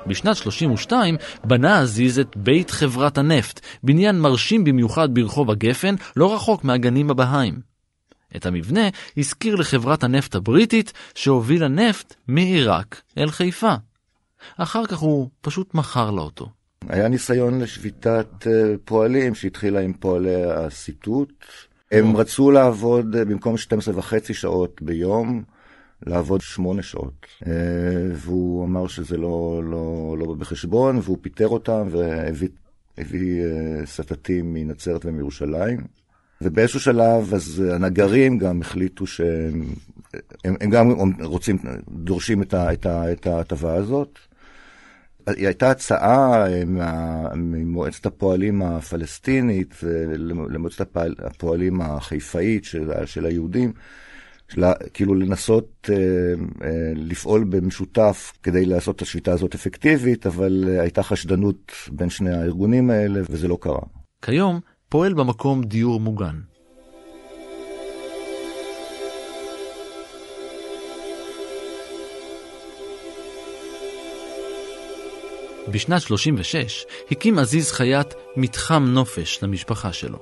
בשנת 0.07 0.37
32 0.37 1.17
בנה 1.45 1.81
עזיז 1.81 2.19
את 2.19 2.37
בית 2.37 2.71
חברת 2.71 3.19
הנפט, 3.19 3.61
בניין 3.83 4.21
מרשים 4.21 4.65
במיוחד 4.65 5.15
ברחוב 5.15 5.51
הגפן, 5.51 5.95
לא 6.17 6.35
רחוק 6.35 6.65
מהגנים 6.65 7.11
הבהאים. 7.11 7.71
את 8.37 8.47
המבנה 8.47 8.89
הזכיר 9.17 9.55
לחברת 9.55 10.05
הנפט 10.05 10.35
הבריטית 10.35 10.93
שהובילה 11.15 11.69
נפט 11.69 12.15
מעיראק 12.29 13.01
אל 13.19 13.31
חיפה. 13.31 13.75
אחר 14.57 14.87
כך 14.87 14.99
הוא 14.99 15.29
פשוט 15.41 15.75
מכר 15.75 16.11
לה 16.11 16.21
אותו. 16.21 16.49
היה 16.89 17.09
ניסיון 17.09 17.61
לשביתת 17.61 18.47
אה, 18.47 18.75
פועלים 18.85 19.35
שהתחילה 19.35 19.81
עם 19.81 19.93
פועלי 19.93 20.45
הסיטוט. 20.45 21.33
הם 21.93 22.17
רצו 22.17 22.51
לעבוד 22.51 23.17
אה, 23.17 23.25
במקום 23.25 23.57
12 23.57 23.99
וחצי 23.99 24.35
שעות 24.35 24.83
ביום, 24.83 25.43
לעבוד 26.07 26.41
שמונה 26.41 26.83
שעות. 26.83 27.27
אה, 27.47 27.53
והוא 28.15 28.65
אמר 28.65 28.87
שזה 28.87 29.17
לא, 29.17 29.63
לא, 29.65 30.17
לא 30.19 30.35
בחשבון, 30.35 31.01
והוא 31.03 31.19
פיטר 31.21 31.49
אותם 31.49 31.89
והביא 31.91 33.43
אה, 33.43 33.87
סטטים 33.87 34.55
מנצרת 34.55 35.05
ומירושלים. 35.05 35.81
ובאיזשהו 36.43 36.81
שלב, 36.81 37.35
אז 37.35 37.63
הנגרים 37.75 38.39
גם 38.39 38.61
החליטו 38.61 39.07
שהם 39.07 39.65
הם, 40.45 40.55
הם 40.61 40.71
גם 40.71 40.91
רוצים, 41.21 41.59
דורשים 41.89 42.43
את 42.43 43.27
ההטבה 43.27 43.75
הזאת. 43.75 44.19
היא 45.27 45.47
הייתה 45.47 45.71
הצעה 45.71 46.47
אה, 46.47 46.63
ממועצת 47.37 48.07
הפועלים 48.07 48.63
הפלסטינית 48.63 49.75
למועצת 50.51 50.97
הפועלים 51.19 51.81
החיפאית 51.81 52.65
של, 52.65 52.91
של 53.05 53.27
היהודים, 53.27 53.73
שלה, 54.51 54.73
כאילו 54.95 55.15
לנסות 55.15 55.91
אה, 55.93 55.97
אה, 55.97 56.93
לפעול 56.97 57.45
במשותף 57.45 58.33
כדי 58.43 58.65
לעשות 58.65 58.97
את 58.97 59.03
השביתה 59.03 59.33
הזאת 59.33 59.55
אפקטיבית, 59.55 60.27
אבל 60.27 60.65
אה, 60.69 60.81
הייתה 60.83 61.03
חשדנות 61.03 61.73
בין 61.93 62.11
שני 62.11 62.31
הארגונים 62.31 62.91
האלה, 62.91 63.21
וזה 63.31 63.49
לא 63.49 63.59
קרה. 63.61 63.81
כיום 64.23 64.61
פועל 64.89 65.15
במקום 65.15 65.65
דיור 65.65 66.01
מוגן. 66.01 66.41
בשנת 75.73 76.03
36 76.03 76.87
הקים 77.11 77.39
עזיז 77.39 77.73
חייט 77.73 78.15
מתחם 78.37 78.85
נופש 78.89 79.43
למשפחה 79.43 79.93
שלו. 79.93 80.19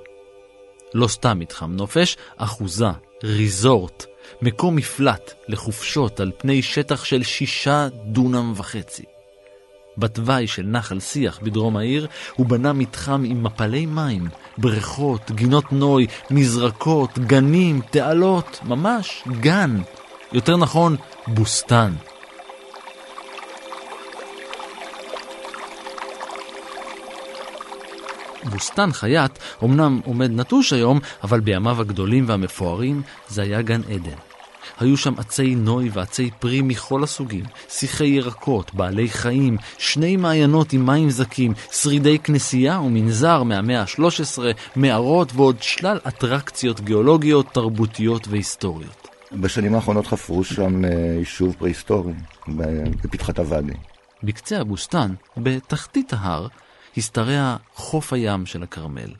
לא 0.95 1.09
סתם 1.09 1.39
מתחם 1.39 1.73
נופש, 1.73 2.17
אחוזה, 2.37 2.87
ריזורט, 3.25 4.07
מקום 4.43 4.77
מפלט 4.77 5.33
לחופשות 5.49 6.21
על 6.21 6.31
פני 6.39 6.63
שטח 6.63 7.05
של 7.05 7.23
שישה 7.23 7.89
דונם 8.05 8.53
וחצי. 8.57 9.05
בתוואי 9.99 10.47
של 10.47 10.63
נחל 10.63 11.01
שיח 11.01 11.39
בדרום 11.43 11.77
העיר 11.77 12.07
הוא 12.37 12.47
בנה 12.47 12.73
מתחם 12.73 13.23
עם 13.27 13.43
מפלי 13.43 13.87
מים, 13.87 14.29
בריכות, 14.59 15.31
גינות 15.31 15.73
נוי, 15.73 16.07
מזרקות, 16.31 17.19
גנים, 17.19 17.81
תעלות, 17.91 18.61
ממש 18.65 19.25
גן. 19.41 19.81
יותר 20.33 20.57
נכון, 20.57 20.97
בוסתן. 21.27 21.93
בוסתן 28.45 28.93
חייט 28.93 29.39
אמנם 29.65 30.01
עומד 30.05 30.31
נטוש 30.31 30.73
היום, 30.73 31.01
אבל 31.23 31.41
בימיו 31.41 31.81
הגדולים 31.81 32.25
והמפוארים 32.29 33.03
זה 33.29 33.43
היה 33.43 33.63
גן 33.63 33.81
עדן. 33.83 34.17
היו 34.81 34.97
שם 34.97 35.15
עצי 35.19 35.55
נוי 35.55 35.91
ועצי 35.93 36.31
פרי 36.39 36.63
מכל 36.63 37.05
הסוגים, 37.05 37.45
שיחי 37.69 38.07
ירקות, 38.07 38.75
בעלי 38.75 39.09
חיים, 39.09 39.57
שני 39.79 40.17
מעיינות 40.17 40.73
עם 40.73 40.87
מים 40.87 41.11
זקים, 41.11 41.53
שרידי 41.73 42.19
כנסייה 42.19 42.81
ומנזר 42.81 43.43
מהמאה 43.43 43.81
ה-13, 43.81 44.39
מערות 44.77 45.33
ועוד 45.35 45.63
שלל 45.63 45.99
אטרקציות 46.09 46.81
גיאולוגיות, 46.81 47.47
תרבותיות 47.53 48.29
והיסטוריות. 48.29 49.09
בשנים 49.33 49.75
האחרונות 49.75 50.07
חפרו 50.07 50.45
שם 50.45 50.85
אה, 50.85 50.91
יישוב 51.19 51.55
פרה-היסטורי, 51.59 52.13
בפתחת 52.49 53.39
הוואדי. 53.39 53.73
בקצה 54.23 54.61
הבוסתן, 54.61 55.15
בתחתית 55.37 56.13
ההר, 56.13 56.47
השתרע 56.99 57.57
חוף 57.75 58.13
הים 58.13 58.47
של 58.47 58.63
הכרמל. 58.63 59.15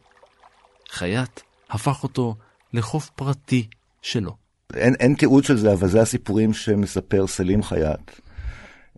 חייט 0.91 1.41
הפך 1.71 2.03
אותו 2.03 2.35
לחוף 2.73 3.11
פרטי 3.11 3.67
שלו. 4.03 4.37
אין, 4.75 4.95
אין 5.01 5.15
תיעוד 5.15 5.45
של 5.45 5.57
זה, 5.57 5.73
אבל 5.73 5.89
זה 5.89 6.01
הסיפורים 6.01 6.53
שמספר 6.53 7.27
סלים 7.27 7.63
חייט. 7.63 8.11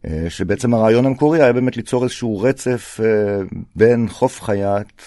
אה, 0.05 0.27
שבעצם 0.29 0.75
הרעיון 0.75 1.07
המקורי 1.07 1.43
היה 1.43 1.53
באמת 1.53 1.77
ליצור 1.77 2.05
איזשהו 2.05 2.41
רצף 2.41 3.01
אה, 3.03 3.41
בין 3.77 4.09
חוף 4.09 4.43
חייט, 4.43 5.03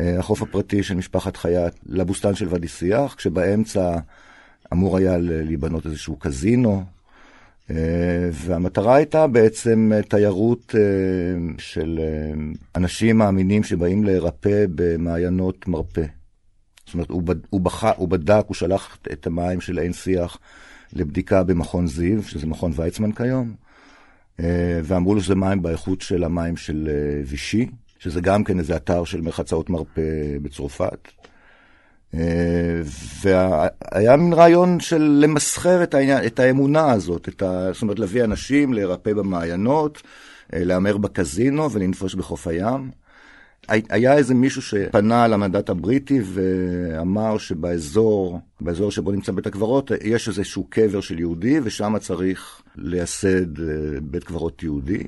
אה, 0.00 0.18
החוף 0.18 0.42
הפרטי 0.42 0.82
של 0.82 0.94
משפחת 0.94 1.36
חייט, 1.36 1.74
לבוסתן 1.86 2.34
של 2.34 2.46
ואדי 2.50 2.68
שיח, 2.68 3.14
כשבאמצע 3.14 3.98
אמור 4.72 4.96
היה 4.96 5.16
להיבנות 5.18 5.86
איזשהו 5.86 6.16
קזינו, 6.16 6.84
והמטרה 8.32 8.96
הייתה 8.96 9.26
בעצם 9.26 9.92
אה, 9.94 10.02
תיירות 10.02 10.74
אה, 10.78 10.80
של 11.58 12.00
אנשים 12.76 13.18
מאמינים 13.18 13.62
שבאים 13.62 14.04
להירפא 14.04 14.64
במעיינות 14.74 15.68
מרפא. 15.68 16.04
זאת 16.86 16.94
אומרת, 16.94 17.10
הוא, 17.10 17.22
בד, 17.22 17.36
הוא, 17.50 17.60
בח, 17.60 17.84
הוא 17.84 18.08
בדק, 18.08 18.44
הוא 18.46 18.54
שלח 18.54 18.98
את 19.12 19.26
המים 19.26 19.60
של 19.60 19.78
עין 19.78 19.92
שיח 19.92 20.38
לבדיקה 20.92 21.42
במכון 21.42 21.86
זיו, 21.86 22.22
שזה 22.22 22.46
מכון 22.46 22.72
ויצמן 22.76 23.12
כיום, 23.12 23.54
ואמרו 24.84 25.14
לו 25.14 25.20
שזה 25.20 25.34
מים 25.34 25.62
באיכות 25.62 26.00
של 26.00 26.24
המים 26.24 26.56
של 26.56 26.88
וישי, 27.26 27.66
שזה 27.98 28.20
גם 28.20 28.44
כן 28.44 28.58
איזה 28.58 28.76
אתר 28.76 29.04
של 29.04 29.20
מרחצאות 29.20 29.70
מרפא 29.70 30.38
בצרפת. 30.42 31.08
והיה 32.14 34.16
מין 34.16 34.32
רעיון 34.32 34.80
של 34.80 35.18
למסחר 35.22 35.82
את, 35.82 35.94
העניין, 35.94 36.26
את 36.26 36.40
האמונה 36.40 36.92
הזאת, 36.92 37.28
את 37.28 37.42
ה, 37.42 37.72
זאת 37.72 37.82
אומרת 37.82 37.98
להביא 37.98 38.24
אנשים 38.24 38.72
להירפא 38.72 39.12
במעיינות, 39.12 40.02
אה, 40.54 40.64
להמר 40.64 40.96
בקזינו 40.96 41.70
ולנפוש 41.70 42.14
בחוף 42.14 42.46
הים. 42.46 42.90
היה 43.68 44.16
איזה 44.16 44.34
מישהו 44.34 44.62
שפנה 44.62 45.28
למנדט 45.28 45.70
הבריטי 45.70 46.20
ואמר 46.24 47.38
שבאזור, 47.38 48.40
באזור 48.60 48.90
שבו 48.90 49.12
נמצא 49.12 49.32
בית 49.32 49.46
הקברות, 49.46 49.90
יש 50.04 50.28
איזשהו 50.28 50.66
קבר 50.70 51.00
של 51.00 51.18
יהודי 51.18 51.60
ושם 51.62 51.98
צריך 51.98 52.62
לייסד 52.76 53.60
אה, 53.60 53.66
בית 54.02 54.24
קברות 54.24 54.62
יהודי. 54.62 55.02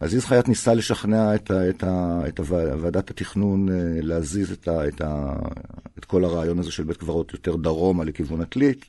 עזיז 0.00 0.24
חייט 0.24 0.48
ניסה 0.48 0.74
לשכנע 0.74 1.34
את, 1.34 1.50
ה, 1.50 1.68
את, 1.68 1.84
ה, 1.84 2.20
את 2.28 2.40
ועדת 2.80 3.10
התכנון 3.10 3.68
אה, 3.68 3.74
להזיז 4.02 4.52
את, 4.52 4.68
ה, 4.68 4.88
את, 4.88 5.00
ה, 5.00 5.32
את 5.98 6.04
כל 6.04 6.24
הרעיון 6.24 6.58
הזה 6.58 6.70
של 6.70 6.84
בית 6.84 6.96
קברות 6.96 7.32
יותר 7.32 7.56
דרומה 7.56 8.04
לכיוון 8.04 8.40
עתלית. 8.40 8.84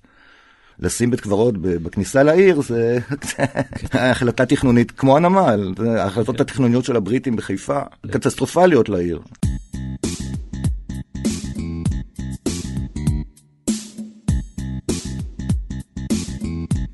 לשים 0.80 1.12
בית 1.12 1.22
קברות 1.22 1.58
בכניסה 1.58 2.24
לעיר 2.24 2.62
זה 2.62 3.00
החלטה 3.94 4.46
תכנונית 4.46 4.92
כמו 4.92 5.18
הנמל, 5.18 5.74
ההחלטות 5.98 6.42
התכנוניות 6.42 6.86
של 6.86 6.96
הבריטים 6.96 7.36
בחיפה 7.36 7.80
קטסטרופליות 8.12 8.90
לעיר. 8.90 9.22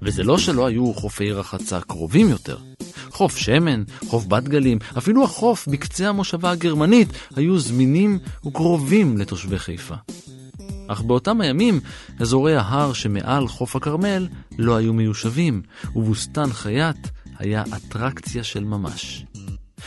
וזה 0.02 0.24
לא 0.24 0.38
שלא 0.38 0.65
היו 0.65 0.93
חופי 0.93 1.32
רחצה 1.32 1.82
קרובים 1.82 2.30
יותר. 2.30 2.71
חוף 3.22 3.38
שמן, 3.38 3.84
חוף 4.08 4.26
בת 4.26 4.44
גלים, 4.44 4.78
אפילו 4.98 5.24
החוף 5.24 5.68
בקצה 5.68 6.10
המושבה 6.10 6.52
הגרמנית 6.52 7.10
היו 7.36 7.60
זמינים 7.60 8.20
וקרובים 8.46 9.18
לתושבי 9.18 9.60
חיפה. 9.60 9.96
אך 10.88 11.02
באותם 11.02 11.42
הימים, 11.42 11.80
אזורי 12.20 12.56
ההר 12.56 12.94
שמעל 12.94 13.48
חוף 13.48 13.76
הכרמל 13.76 14.28
לא 14.58 14.76
היו 14.76 14.94
מיושבים, 14.94 15.62
ובוסתן 15.96 16.54
חייט 16.54 17.08
היה 17.40 17.64
אטרקציה 17.76 18.44
של 18.44 18.64
ממש. 18.64 19.26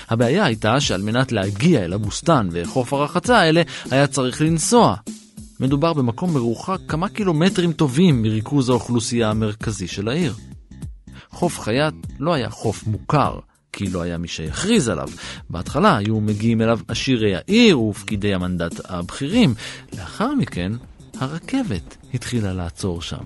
הבעיה 0.09 0.45
הייתה 0.45 0.81
שעל 0.81 1.03
מנת 1.03 1.33
להגיע 1.33 1.85
אל 1.85 1.93
הבוסתן 1.93 2.49
וחוף 2.53 2.93
הרחצה 2.93 3.39
האלה, 3.39 3.63
היה 3.91 4.07
צריך 4.07 4.41
לנסוע. 4.41 4.97
מדובר 5.61 5.93
במקום 5.93 6.35
מרוחק 6.35 6.79
כמה 6.89 7.09
קילומטרים 7.09 7.73
טובים 7.73 8.23
מריכוז 8.23 8.69
האוכלוסייה 8.69 9.31
המרכזי 9.31 9.89
של 9.89 10.09
העיר. 10.09 10.35
חוף 11.35 11.61
חייט 11.61 11.95
לא 12.19 12.35
היה 12.35 12.51
חוף 12.51 12.87
מוכר, 12.87 13.39
כי 13.73 13.87
לא 13.87 14.03
היה 14.03 14.19
מי 14.19 14.29
שיכריז 14.29 14.89
עליו. 14.89 15.09
בהתחלה 15.51 15.97
היו 15.97 16.21
מגיעים 16.21 16.63
אליו 16.63 16.81
עשירי 16.89 17.35
העיר 17.37 17.81
ופקידי 17.81 18.35
המנדט 18.35 18.73
הבכירים. 18.85 19.55
לאחר 19.99 20.35
מכן, 20.35 20.73
הרכבת 21.21 21.97
התחילה 22.15 22.53
לעצור 22.53 23.03
שם. 23.03 23.25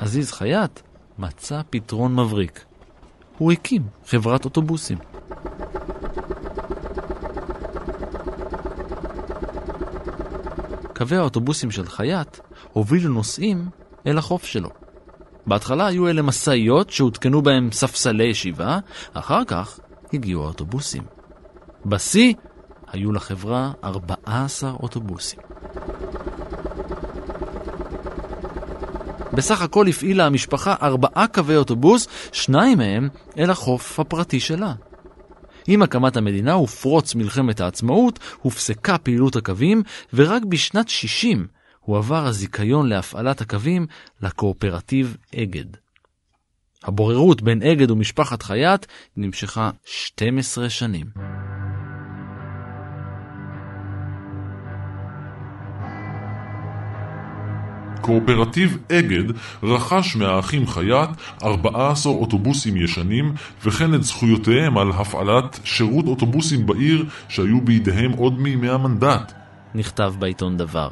עזיז 0.00 0.32
חייט 0.32 0.80
מצא 1.18 1.60
פתרון 1.70 2.14
מבריק. 2.14 2.64
הוא 3.38 3.52
הקים 3.52 3.82
חברת 4.06 4.44
אוטובוסים. 4.44 4.98
קווי 10.98 11.16
האוטובוסים 11.16 11.70
של 11.70 11.86
חייט 11.86 12.38
הובילו 12.72 13.10
נוסעים 13.10 13.68
אל 14.06 14.18
החוף 14.18 14.44
שלו. 14.44 14.68
בהתחלה 15.46 15.86
היו 15.86 16.08
אלה 16.08 16.22
משאיות 16.22 16.90
שהותקנו 16.90 17.42
בהם 17.42 17.72
ספסלי 17.72 18.24
ישיבה, 18.24 18.78
אחר 19.12 19.44
כך 19.44 19.80
הגיעו 20.12 20.44
האוטובוסים. 20.44 21.02
בשיא 21.86 22.34
היו 22.92 23.12
לחברה 23.12 23.72
14 23.84 24.70
אוטובוסים. 24.70 25.40
בסך 29.32 29.62
הכל 29.62 29.88
הפעילה 29.88 30.26
המשפחה 30.26 30.74
ארבעה 30.82 31.26
קווי 31.26 31.56
אוטובוס, 31.56 32.08
שניים 32.32 32.78
מהם 32.78 33.08
אל 33.38 33.50
החוף 33.50 34.00
הפרטי 34.00 34.40
שלה. 34.40 34.72
עם 35.70 35.82
הקמת 35.82 36.16
המדינה 36.16 36.56
ופרוץ 36.56 37.14
מלחמת 37.14 37.60
העצמאות, 37.60 38.18
הופסקה 38.42 38.98
פעילות 38.98 39.36
הקווים, 39.36 39.82
ורק 40.14 40.44
בשנת 40.44 40.88
60 40.88 41.46
הועבר 41.80 42.26
הזיכיון 42.26 42.88
להפעלת 42.88 43.40
הקווים 43.40 43.86
לקואופרטיב 44.22 45.16
אגד. 45.34 45.64
הבוררות 46.84 47.42
בין 47.42 47.62
אגד 47.62 47.90
ומשפחת 47.90 48.42
חייט 48.42 48.86
נמשכה 49.16 49.70
12 49.84 50.70
שנים. 50.70 51.06
קואופרטיב 58.08 58.78
אגד 58.92 59.24
רכש 59.62 60.16
מהאחים 60.16 60.66
חייט 60.66 61.10
14 61.42 62.12
אוטובוסים 62.12 62.76
ישנים 62.76 63.34
וכן 63.64 63.94
את 63.94 64.02
זכויותיהם 64.02 64.78
על 64.78 64.90
הפעלת 64.90 65.60
שירות 65.64 66.06
אוטובוסים 66.06 66.66
בעיר 66.66 67.04
שהיו 67.28 67.60
בידיהם 67.60 68.12
עוד 68.12 68.40
מימי 68.40 68.68
המנדט. 68.68 69.32
נכתב 69.74 70.14
בעיתון 70.18 70.56
דבר. 70.56 70.88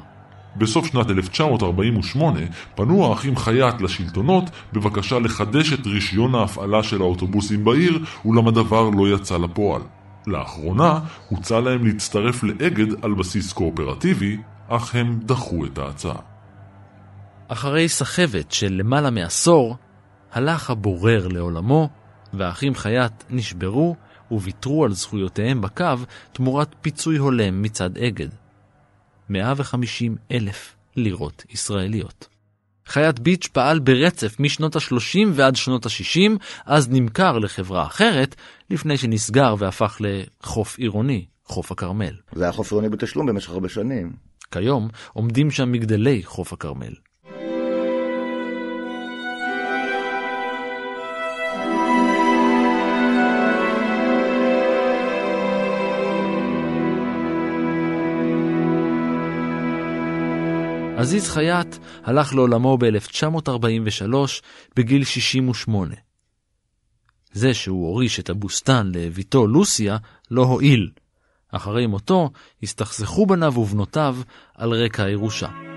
בסוף 0.57 0.87
שנת 0.87 1.11
1948 1.11 2.40
פנו 2.74 3.07
האחים 3.07 3.37
חייט 3.37 3.81
לשלטונות 3.81 4.44
בבקשה 4.72 5.18
לחדש 5.18 5.72
את 5.72 5.87
רישיון 5.87 6.35
ההפעלה 6.35 6.83
של 6.83 7.00
האוטובוסים 7.00 7.64
בעיר, 7.64 8.05
אולם 8.24 8.48
הדבר 8.48 8.90
לא 8.90 9.14
יצא 9.14 9.37
לפועל. 9.37 9.83
לאחרונה 10.26 11.00
הוצע 11.29 11.61
להם 11.61 11.87
להצטרף 11.87 12.42
לאגד 12.42 13.05
על 13.05 13.14
בסיס 13.14 13.52
קואופרטיבי, 13.52 14.37
אך 14.68 14.94
הם 14.94 15.18
דחו 15.22 15.66
את 15.66 15.79
ההצעה. 15.79 16.36
אחרי 17.48 17.88
סחבת 17.88 18.52
של 18.52 18.72
למעלה 18.72 19.11
מעשור, 19.11 19.76
הלך 20.32 20.70
הבורר 20.70 21.28
לעולמו, 21.28 21.88
והאחים 22.32 22.74
חייט 22.74 23.12
נשברו 23.30 23.96
וויתרו 24.30 24.85
על 24.85 24.92
זכויותיהם 24.92 25.61
בקו 25.61 25.85
תמורת 26.32 26.74
פיצוי 26.80 27.16
הולם 27.16 27.62
מצד 27.62 27.98
אגד. 27.98 28.28
150 29.28 30.16
אלף 30.32 30.76
לירות 30.96 31.44
ישראליות. 31.50 32.28
חיית 32.87 33.18
ביץ' 33.18 33.48
פעל 33.52 33.78
ברצף 33.78 34.40
משנות 34.40 34.76
ה-30 34.76 35.18
ועד 35.32 35.56
שנות 35.56 35.87
ה-60, 35.87 36.30
אז 36.66 36.88
נמכר 36.90 37.38
לחברה 37.38 37.87
אחרת, 37.87 38.37
לפני 38.70 38.96
שנסגר 38.96 39.54
והפך 39.59 40.00
לחוף 40.00 40.78
עירוני, 40.78 41.26
חוף 41.44 41.72
הכרמל. 41.72 42.14
זה 42.35 42.44
היה 42.44 42.52
חוף 42.52 42.72
עירוני 42.72 42.88
בתשלום 42.88 43.26
במשך 43.26 43.50
הרבה 43.50 43.68
שנים. 43.68 44.12
כיום 44.50 44.88
עומדים 45.12 45.50
שם 45.50 45.72
מגדלי 45.72 46.22
חוף 46.24 46.52
הכרמל. 46.52 46.92
עזיז 60.96 61.30
חייט 61.30 61.76
הלך 62.04 62.35
לעולמו 62.35 62.78
ב-1943 62.78 64.14
בגיל 64.76 65.04
68. 65.04 65.94
זה 67.32 67.54
שהוא 67.54 67.87
הוריש 67.87 68.20
את 68.20 68.30
הבוסתן 68.30 68.90
לביתו 68.94 69.46
לוסיה 69.46 69.96
לא 70.30 70.42
הועיל. 70.42 70.90
אחרי 71.52 71.87
מותו 71.87 72.30
הסתכסכו 72.62 73.26
בניו 73.26 73.59
ובנותיו 73.59 74.16
על 74.54 74.72
רקע 74.72 75.04
הירושה. 75.04 75.75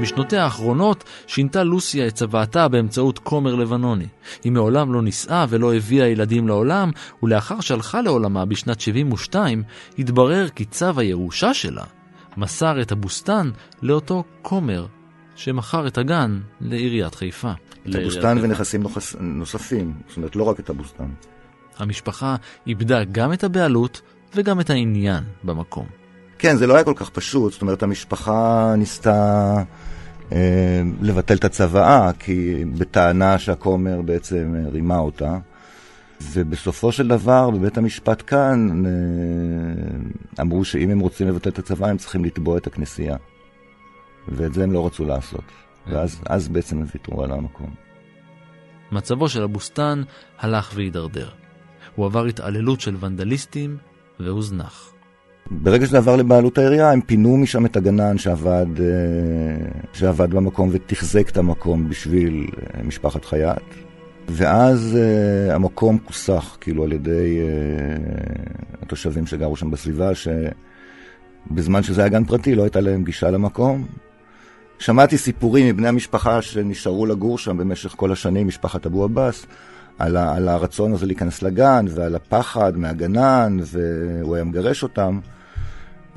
בשנותיה 0.00 0.44
האחרונות 0.44 1.04
שינתה 1.26 1.64
לוסיה 1.64 2.06
את 2.06 2.14
צוואתה 2.14 2.68
באמצעות 2.68 3.18
כומר 3.18 3.54
לבנוני. 3.54 4.06
היא 4.44 4.52
מעולם 4.52 4.92
לא 4.92 5.02
נישאה 5.02 5.46
ולא 5.48 5.74
הביאה 5.74 6.06
ילדים 6.06 6.48
לעולם, 6.48 6.90
ולאחר 7.22 7.60
שהלכה 7.60 8.02
לעולמה 8.02 8.44
בשנת 8.44 8.80
72, 8.80 9.62
התברר 9.98 10.48
כי 10.48 10.64
צו 10.64 11.00
הירושה 11.00 11.54
שלה 11.54 11.84
מסר 12.36 12.82
את 12.82 12.92
הבוסתן 12.92 13.50
לאותו 13.82 14.24
כומר 14.42 14.86
שמכר 15.36 15.86
את 15.86 15.98
הגן 15.98 16.40
לעיריית 16.60 17.14
חיפה. 17.14 17.52
את 17.90 17.94
הבוסתן 17.94 18.38
ונכסים 18.42 18.82
נוספים, 19.20 19.94
זאת 20.08 20.16
אומרת 20.16 20.36
לא 20.36 20.42
רק 20.42 20.60
את 20.60 20.70
הבוסתן. 20.70 21.08
המשפחה 21.78 22.36
איבדה 22.66 23.04
גם 23.04 23.32
את 23.32 23.44
הבעלות 23.44 24.00
וגם 24.34 24.60
את 24.60 24.70
העניין 24.70 25.24
במקום. 25.44 26.05
כן, 26.38 26.56
זה 26.56 26.66
לא 26.66 26.74
היה 26.74 26.84
כל 26.84 26.92
כך 26.96 27.10
פשוט, 27.10 27.52
זאת 27.52 27.62
אומרת, 27.62 27.82
המשפחה 27.82 28.74
ניסתה 28.78 29.54
אה, 30.32 30.82
לבטל 31.02 31.34
את 31.34 31.44
הצוואה, 31.44 32.10
כי 32.18 32.64
בטענה 32.78 33.38
שהכומר 33.38 34.02
בעצם 34.02 34.54
אה, 34.56 34.70
רימה 34.70 34.98
אותה. 34.98 35.38
ובסופו 36.32 36.92
של 36.92 37.08
דבר, 37.08 37.50
בבית 37.50 37.78
המשפט 37.78 38.22
כאן, 38.26 38.86
אה, 38.86 38.92
אמרו 40.40 40.64
שאם 40.64 40.90
הם 40.90 40.98
רוצים 40.98 41.28
לבטל 41.28 41.50
את 41.50 41.58
הצוואה, 41.58 41.90
הם 41.90 41.96
צריכים 41.96 42.24
לתבוע 42.24 42.58
את 42.58 42.66
הכנסייה. 42.66 43.16
ואת 44.28 44.54
זה 44.54 44.62
הם 44.62 44.72
לא 44.72 44.86
רצו 44.86 45.04
לעשות. 45.04 45.44
ואז 45.86 46.48
בעצם 46.48 46.78
הם 46.78 46.86
ויתרו 46.94 47.24
על 47.24 47.30
המקום. 47.32 47.74
מצבו 48.92 49.28
של 49.28 49.42
הבוסתן 49.42 50.02
הלך 50.38 50.72
והידרדר. 50.74 51.28
הוא 51.94 52.06
עבר 52.06 52.24
התעללות 52.24 52.80
של 52.80 52.96
ונדליסטים 53.00 53.76
והוזנח. 54.20 54.92
ברגע 55.50 55.86
שזה 55.86 55.98
עבר 55.98 56.16
לבעלות 56.16 56.58
העירייה, 56.58 56.92
הם 56.92 57.00
פינו 57.00 57.36
משם 57.36 57.66
את 57.66 57.76
הגנן 57.76 58.18
שעבד, 58.18 58.66
אה, 58.80 58.86
שעבד 59.92 60.30
במקום 60.30 60.68
ותחזק 60.72 61.28
את 61.28 61.36
המקום 61.36 61.88
בשביל 61.88 62.46
אה, 62.56 62.82
משפחת 62.82 63.24
חייט. 63.24 63.62
ואז 64.28 64.98
uh, 64.98 65.54
המקום 65.54 65.98
כוסח, 65.98 66.56
כאילו, 66.60 66.84
על 66.84 66.92
ידי 66.92 67.40
התושבים 68.82 69.26
שגרו 69.26 69.56
שם 69.56 69.70
בסביבה, 69.70 70.10
שבזמן 70.14 71.82
שזה 71.82 72.00
היה 72.00 72.08
גן 72.08 72.24
פרטי 72.24 72.54
לא 72.54 72.62
הייתה 72.62 72.80
להם 72.80 73.04
גישה 73.04 73.30
למקום. 73.30 73.86
שמעתי 74.78 75.18
סיפורים 75.18 75.66
מבני 75.68 75.88
המשפחה 75.88 76.42
שנשארו 76.42 77.06
לגור 77.06 77.38
שם 77.38 77.56
במשך 77.56 77.94
כל 77.96 78.12
השנים, 78.12 78.46
משפחת 78.46 78.86
אבו 78.86 79.04
עבאס, 79.04 79.46
על, 79.98 80.16
ה, 80.16 80.36
על 80.36 80.48
הרצון 80.48 80.92
הזה 80.92 81.06
להיכנס 81.06 81.42
לגן 81.42 81.86
ועל 81.88 82.14
הפחד 82.14 82.78
מהגנן, 82.78 83.56
והוא 83.60 84.34
היה 84.34 84.44
מגרש 84.44 84.82
אותם. 84.82 85.18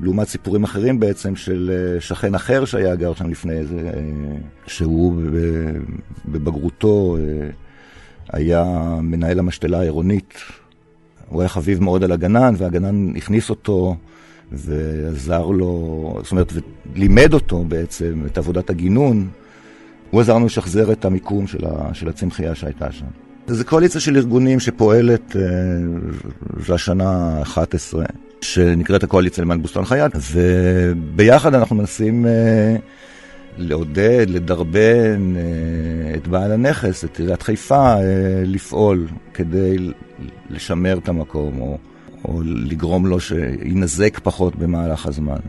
לעומת 0.02 0.28
סיפורים 0.28 0.64
אחרים 0.64 1.00
בעצם 1.00 1.36
של 1.36 1.70
אה, 1.72 2.00
שכן 2.00 2.34
אחר 2.34 2.64
שהיה 2.64 2.94
גר 2.94 3.14
שם 3.14 3.30
לפני 3.30 3.66
זה, 3.66 3.90
אה, 3.94 4.00
שהוא 4.66 5.22
בבגרותו 6.26 7.16
אה, 7.20 7.50
היה 8.32 8.64
מנהל 9.02 9.38
המשתלה 9.38 9.78
העירונית, 9.80 10.34
הוא 11.28 11.40
היה 11.40 11.48
חביב 11.48 11.82
מאוד 11.82 12.04
על 12.04 12.12
הגנן, 12.12 12.54
והגנן 12.58 13.16
הכניס 13.16 13.50
אותו 13.50 13.96
ועזר 14.52 15.46
לו, 15.46 16.18
זאת 16.22 16.32
אומרת, 16.32 16.52
לימד 16.94 17.34
אותו 17.34 17.64
בעצם 17.64 18.22
את 18.26 18.38
עבודת 18.38 18.70
הגינון. 18.70 19.28
הוא 20.10 20.20
עזר 20.20 20.34
לנו 20.34 20.46
לשחזר 20.46 20.92
את 20.92 21.04
המיקום 21.04 21.46
של, 21.46 22.08
הצמחייה 22.08 22.54
שהייתה 22.54 22.92
שם. 22.92 23.06
זו 23.46 23.64
קואליציה 23.64 24.00
של 24.00 24.16
ארגונים 24.16 24.60
שפועלת, 24.60 25.36
זו 26.66 26.74
השנה 26.74 27.10
ה-11, 27.10 27.98
שנקראת 28.42 29.02
הקואליציה 29.02 29.44
למען 29.44 29.62
בוסטן 29.62 29.84
חייט, 29.84 30.12
וביחד 30.32 31.54
אנחנו 31.54 31.76
מנסים 31.76 32.26
אה, 32.26 32.76
לעודד, 33.58 34.26
לדרבן 34.28 35.36
אה, 35.36 36.14
את 36.14 36.28
בעל 36.28 36.52
הנכס, 36.52 37.04
את 37.04 37.18
עיריית 37.18 37.42
חיפה, 37.42 37.94
לפעול 38.44 39.06
כדי 39.34 39.76
לשמר 40.50 40.98
את 40.98 41.08
המקום, 41.08 41.60
או, 41.60 41.78
או 42.24 42.42
לגרום 42.44 43.06
לו 43.06 43.20
שיינזק 43.20 44.18
פחות 44.22 44.56
במהלך 44.56 45.06
הזמן. 45.06 45.40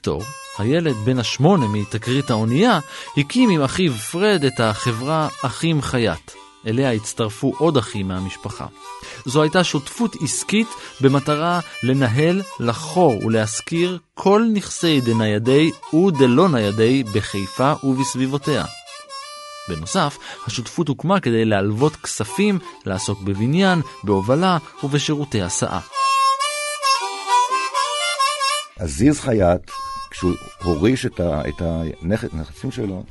ויקטור, 0.00 0.22
הילד 0.58 0.96
בן 1.04 1.18
השמונה 1.18 1.68
מתקרית 1.68 2.30
האונייה, 2.30 2.78
הקים 3.16 3.50
עם 3.50 3.62
אחיו 3.62 3.92
פרד 3.92 4.44
את 4.44 4.60
החברה 4.60 5.28
אחים 5.42 5.82
חייט. 5.82 6.30
אליה 6.66 6.92
הצטרפו 6.92 7.54
עוד 7.58 7.76
אחים 7.76 8.08
מהמשפחה. 8.08 8.66
זו 9.24 9.42
הייתה 9.42 9.64
שותפות 9.64 10.16
עסקית 10.22 10.66
במטרה 11.00 11.60
לנהל, 11.82 12.42
לחור 12.60 13.24
ולהשכיר 13.24 13.98
כל 14.14 14.44
נכסי 14.52 15.00
דניידי 15.00 15.70
ודלא 15.94 16.48
ניידי 16.48 17.04
בחיפה 17.14 17.72
ובסביבותיה. 17.84 18.64
בנוסף, 19.68 20.18
השותפות 20.46 20.88
הוקמה 20.88 21.20
כדי 21.20 21.44
להלוות 21.44 21.96
כספים, 21.96 22.58
לעסוק 22.86 23.20
בבניין, 23.20 23.80
בהובלה 24.04 24.58
ובשירותי 24.82 25.42
הסעה. 25.42 25.80
עזיז 28.78 29.20
חייט, 29.20 29.70
כשהוא 30.20 30.34
הוריש 30.62 31.06
את, 31.06 31.20
ה, 31.20 31.48
את 31.48 31.62
הנכסים 32.32 32.70
שלו, 32.70 33.04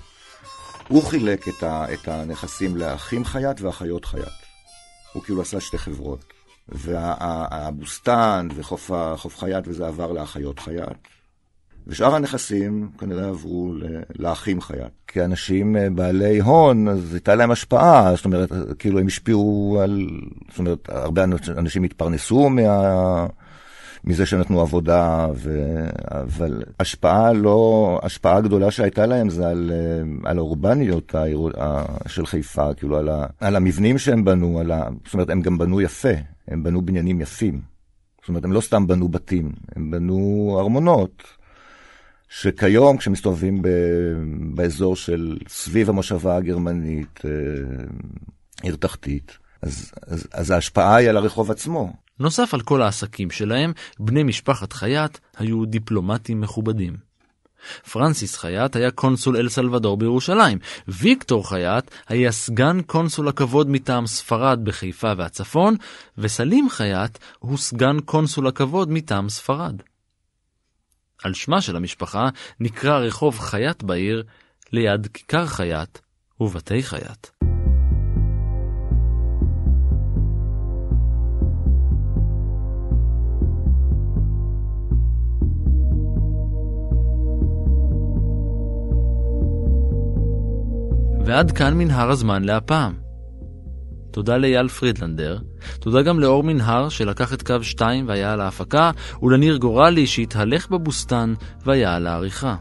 הוא 0.87 1.03
חילק 1.03 1.47
את, 1.47 1.63
ה, 1.63 1.93
את 1.93 2.07
הנכסים 2.07 2.77
לאחים 2.77 3.25
חייט 3.25 3.61
ואחיות 3.61 4.05
חייט. 4.05 4.23
הוא 5.13 5.23
כאילו 5.23 5.41
עשה 5.41 5.59
שתי 5.59 5.77
חברות. 5.77 6.25
והבוסתן 6.69 8.47
וחוף 8.55 9.37
חייט 9.37 9.67
וזה 9.67 9.87
עבר 9.87 10.11
לאחיות 10.11 10.59
חייט. 10.59 10.97
ושאר 11.87 12.15
הנכסים 12.15 12.89
כנראה 12.97 13.29
עברו 13.29 13.73
לאחים 14.19 14.61
חייט. 14.61 14.93
כי 15.07 15.25
אנשים 15.25 15.77
אה, 15.77 15.89
בעלי 15.89 16.39
הון, 16.39 16.87
אז 16.87 17.13
הייתה 17.13 17.35
להם 17.35 17.51
השפעה, 17.51 18.15
זאת 18.15 18.25
אומרת, 18.25 18.51
כאילו 18.79 18.99
הם 18.99 19.07
השפיעו 19.07 19.79
על... 19.83 20.07
זאת 20.49 20.59
אומרת, 20.59 20.89
הרבה 20.89 21.23
אנשים 21.57 21.83
התפרנסו 21.83 22.49
מה... 22.49 23.27
מזה 24.03 24.25
שנתנו 24.25 24.61
עבודה, 24.61 25.27
ו... 25.35 25.75
אבל 26.11 26.63
השפעה 26.79 27.33
לא, 27.33 27.99
השפעה 28.03 28.41
גדולה 28.41 28.71
שהייתה 28.71 29.05
להם 29.05 29.29
זה 29.29 29.49
על, 29.49 29.71
על 30.25 30.37
האורבניות 30.37 31.15
של 32.07 32.25
חיפה, 32.25 32.73
כאילו 32.73 32.97
על, 32.97 33.09
ה... 33.09 33.25
על 33.39 33.55
המבנים 33.55 33.97
שהם 33.97 34.25
בנו, 34.25 34.59
על 34.59 34.71
ה... 34.71 34.87
זאת 35.05 35.13
אומרת, 35.13 35.29
הם 35.29 35.41
גם 35.41 35.57
בנו 35.57 35.81
יפה, 35.81 36.13
הם 36.47 36.63
בנו 36.63 36.81
בניינים 36.81 37.21
יפים. 37.21 37.61
זאת 38.21 38.29
אומרת, 38.29 38.43
הם 38.43 38.51
לא 38.51 38.61
סתם 38.61 38.87
בנו 38.87 39.09
בתים, 39.09 39.51
הם 39.75 39.91
בנו 39.91 40.57
ארמונות. 40.59 41.23
שכיום 42.29 42.97
כשמסתובבים 42.97 43.61
ב... 43.61 43.67
באזור 44.55 44.95
של 44.95 45.37
סביב 45.47 45.89
המושבה 45.89 46.35
הגרמנית, 46.35 47.21
אה, 47.25 47.31
עיר 48.63 48.75
תחתית, 48.75 49.37
אז, 49.61 49.91
אז, 50.07 50.27
אז 50.33 50.51
ההשפעה 50.51 50.95
היא 50.95 51.09
על 51.09 51.17
הרחוב 51.17 51.51
עצמו. 51.51 51.93
נוסף 52.19 52.53
על 52.53 52.61
כל 52.61 52.81
העסקים 52.81 53.31
שלהם, 53.31 53.73
בני 53.99 54.23
משפחת 54.23 54.73
חייט 54.73 55.17
היו 55.37 55.65
דיפלומטים 55.65 56.41
מכובדים. 56.41 57.09
פרנסיס 57.91 58.37
חייט 58.37 58.75
היה 58.75 58.91
קונסול 58.91 59.37
אל 59.37 59.49
סלבדור 59.49 59.97
בירושלים, 59.97 60.59
ויקטור 60.87 61.49
חייט 61.49 61.91
היה 62.07 62.31
סגן 62.31 62.81
קונסול 62.81 63.27
הכבוד 63.27 63.69
מטעם 63.69 64.07
ספרד 64.07 64.59
בחיפה 64.63 65.11
והצפון, 65.17 65.75
וסלים 66.17 66.69
חייט 66.69 67.17
הוא 67.39 67.57
סגן 67.57 67.99
קונסול 68.05 68.47
הכבוד 68.47 68.91
מטעם 68.91 69.29
ספרד. 69.29 69.81
על 71.23 71.33
שמה 71.33 71.61
של 71.61 71.75
המשפחה 71.75 72.29
נקרא 72.59 72.97
רחוב 72.97 73.39
חייט 73.39 73.83
בעיר 73.83 74.23
ליד 74.71 75.07
כיכר 75.07 75.47
חייט 75.47 75.99
ובתי 76.39 76.83
חייט. 76.83 77.38
ועד 91.29 91.51
כאן 91.51 91.77
מנהר 91.77 92.09
הזמן 92.09 92.43
להפעם. 92.43 92.93
תודה 94.11 94.37
לאייל 94.37 94.67
פרידלנדר, 94.67 95.37
תודה 95.79 96.01
גם 96.01 96.19
לאור 96.19 96.43
מנהר 96.43 96.89
שלקח 96.89 97.33
את 97.33 97.41
קו 97.43 97.63
2 97.63 98.07
והיה 98.07 98.33
על 98.33 98.41
ההפקה, 98.41 98.91
ולניר 99.21 99.57
גורלי 99.57 100.07
שהתהלך 100.07 100.69
בבוסתן 100.69 101.33
והיה 101.65 101.95
על 101.95 102.07
העריכה. 102.07 102.55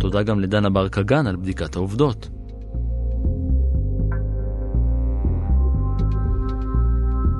תודה 0.00 0.22
גם 0.22 0.40
לדנה 0.40 0.70
בר 0.70 0.88
קגן 0.88 1.26
על 1.26 1.36
בדיקת 1.36 1.76
העובדות. 1.76 2.28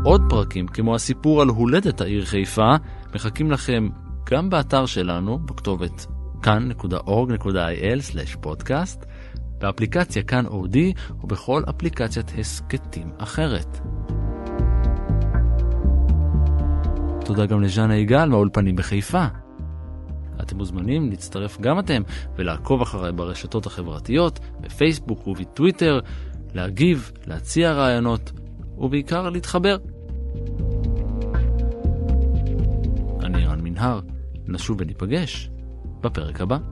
עוד 0.04 0.22
פרקים, 0.28 0.66
כמו 0.66 0.94
הסיפור 0.94 1.42
על 1.42 1.48
הולדת 1.48 2.00
העיר 2.00 2.24
חיפה, 2.24 2.74
מחכים 3.14 3.50
לכם 3.50 3.88
גם 4.30 4.50
באתר 4.50 4.86
שלנו, 4.86 5.38
בכתובת 5.38 6.06
כאן.org.il/פודקאסט, 6.42 9.06
באפליקציה 9.58 10.22
כאן 10.22 10.46
אודי 10.46 10.92
ובכל 11.24 11.62
אפליקציית 11.70 12.32
הסכתים 12.38 13.12
אחרת. 13.18 13.78
תודה 17.24 17.46
גם 17.46 17.62
לז'אנה 17.62 17.96
יגאל 17.96 18.28
מהאולפנים 18.28 18.76
בחיפה. 18.76 19.24
אתם 20.42 20.56
מוזמנים 20.56 21.10
להצטרף 21.10 21.60
גם 21.60 21.78
אתם 21.78 22.02
ולעקוב 22.36 22.82
אחריי 22.82 23.12
ברשתות 23.12 23.66
החברתיות, 23.66 24.38
בפייסבוק 24.60 25.26
ובטוויטר, 25.26 26.00
להגיב, 26.54 27.12
להציע 27.26 27.72
רעיונות 27.72 28.32
ובעיקר 28.78 29.30
להתחבר. 29.30 29.76
אני 33.24 33.46
רן 33.46 33.60
מנהר, 33.60 34.00
נשוב 34.48 34.76
וניפגש 34.80 35.50
בפרק 36.02 36.40
הבא. 36.40 36.71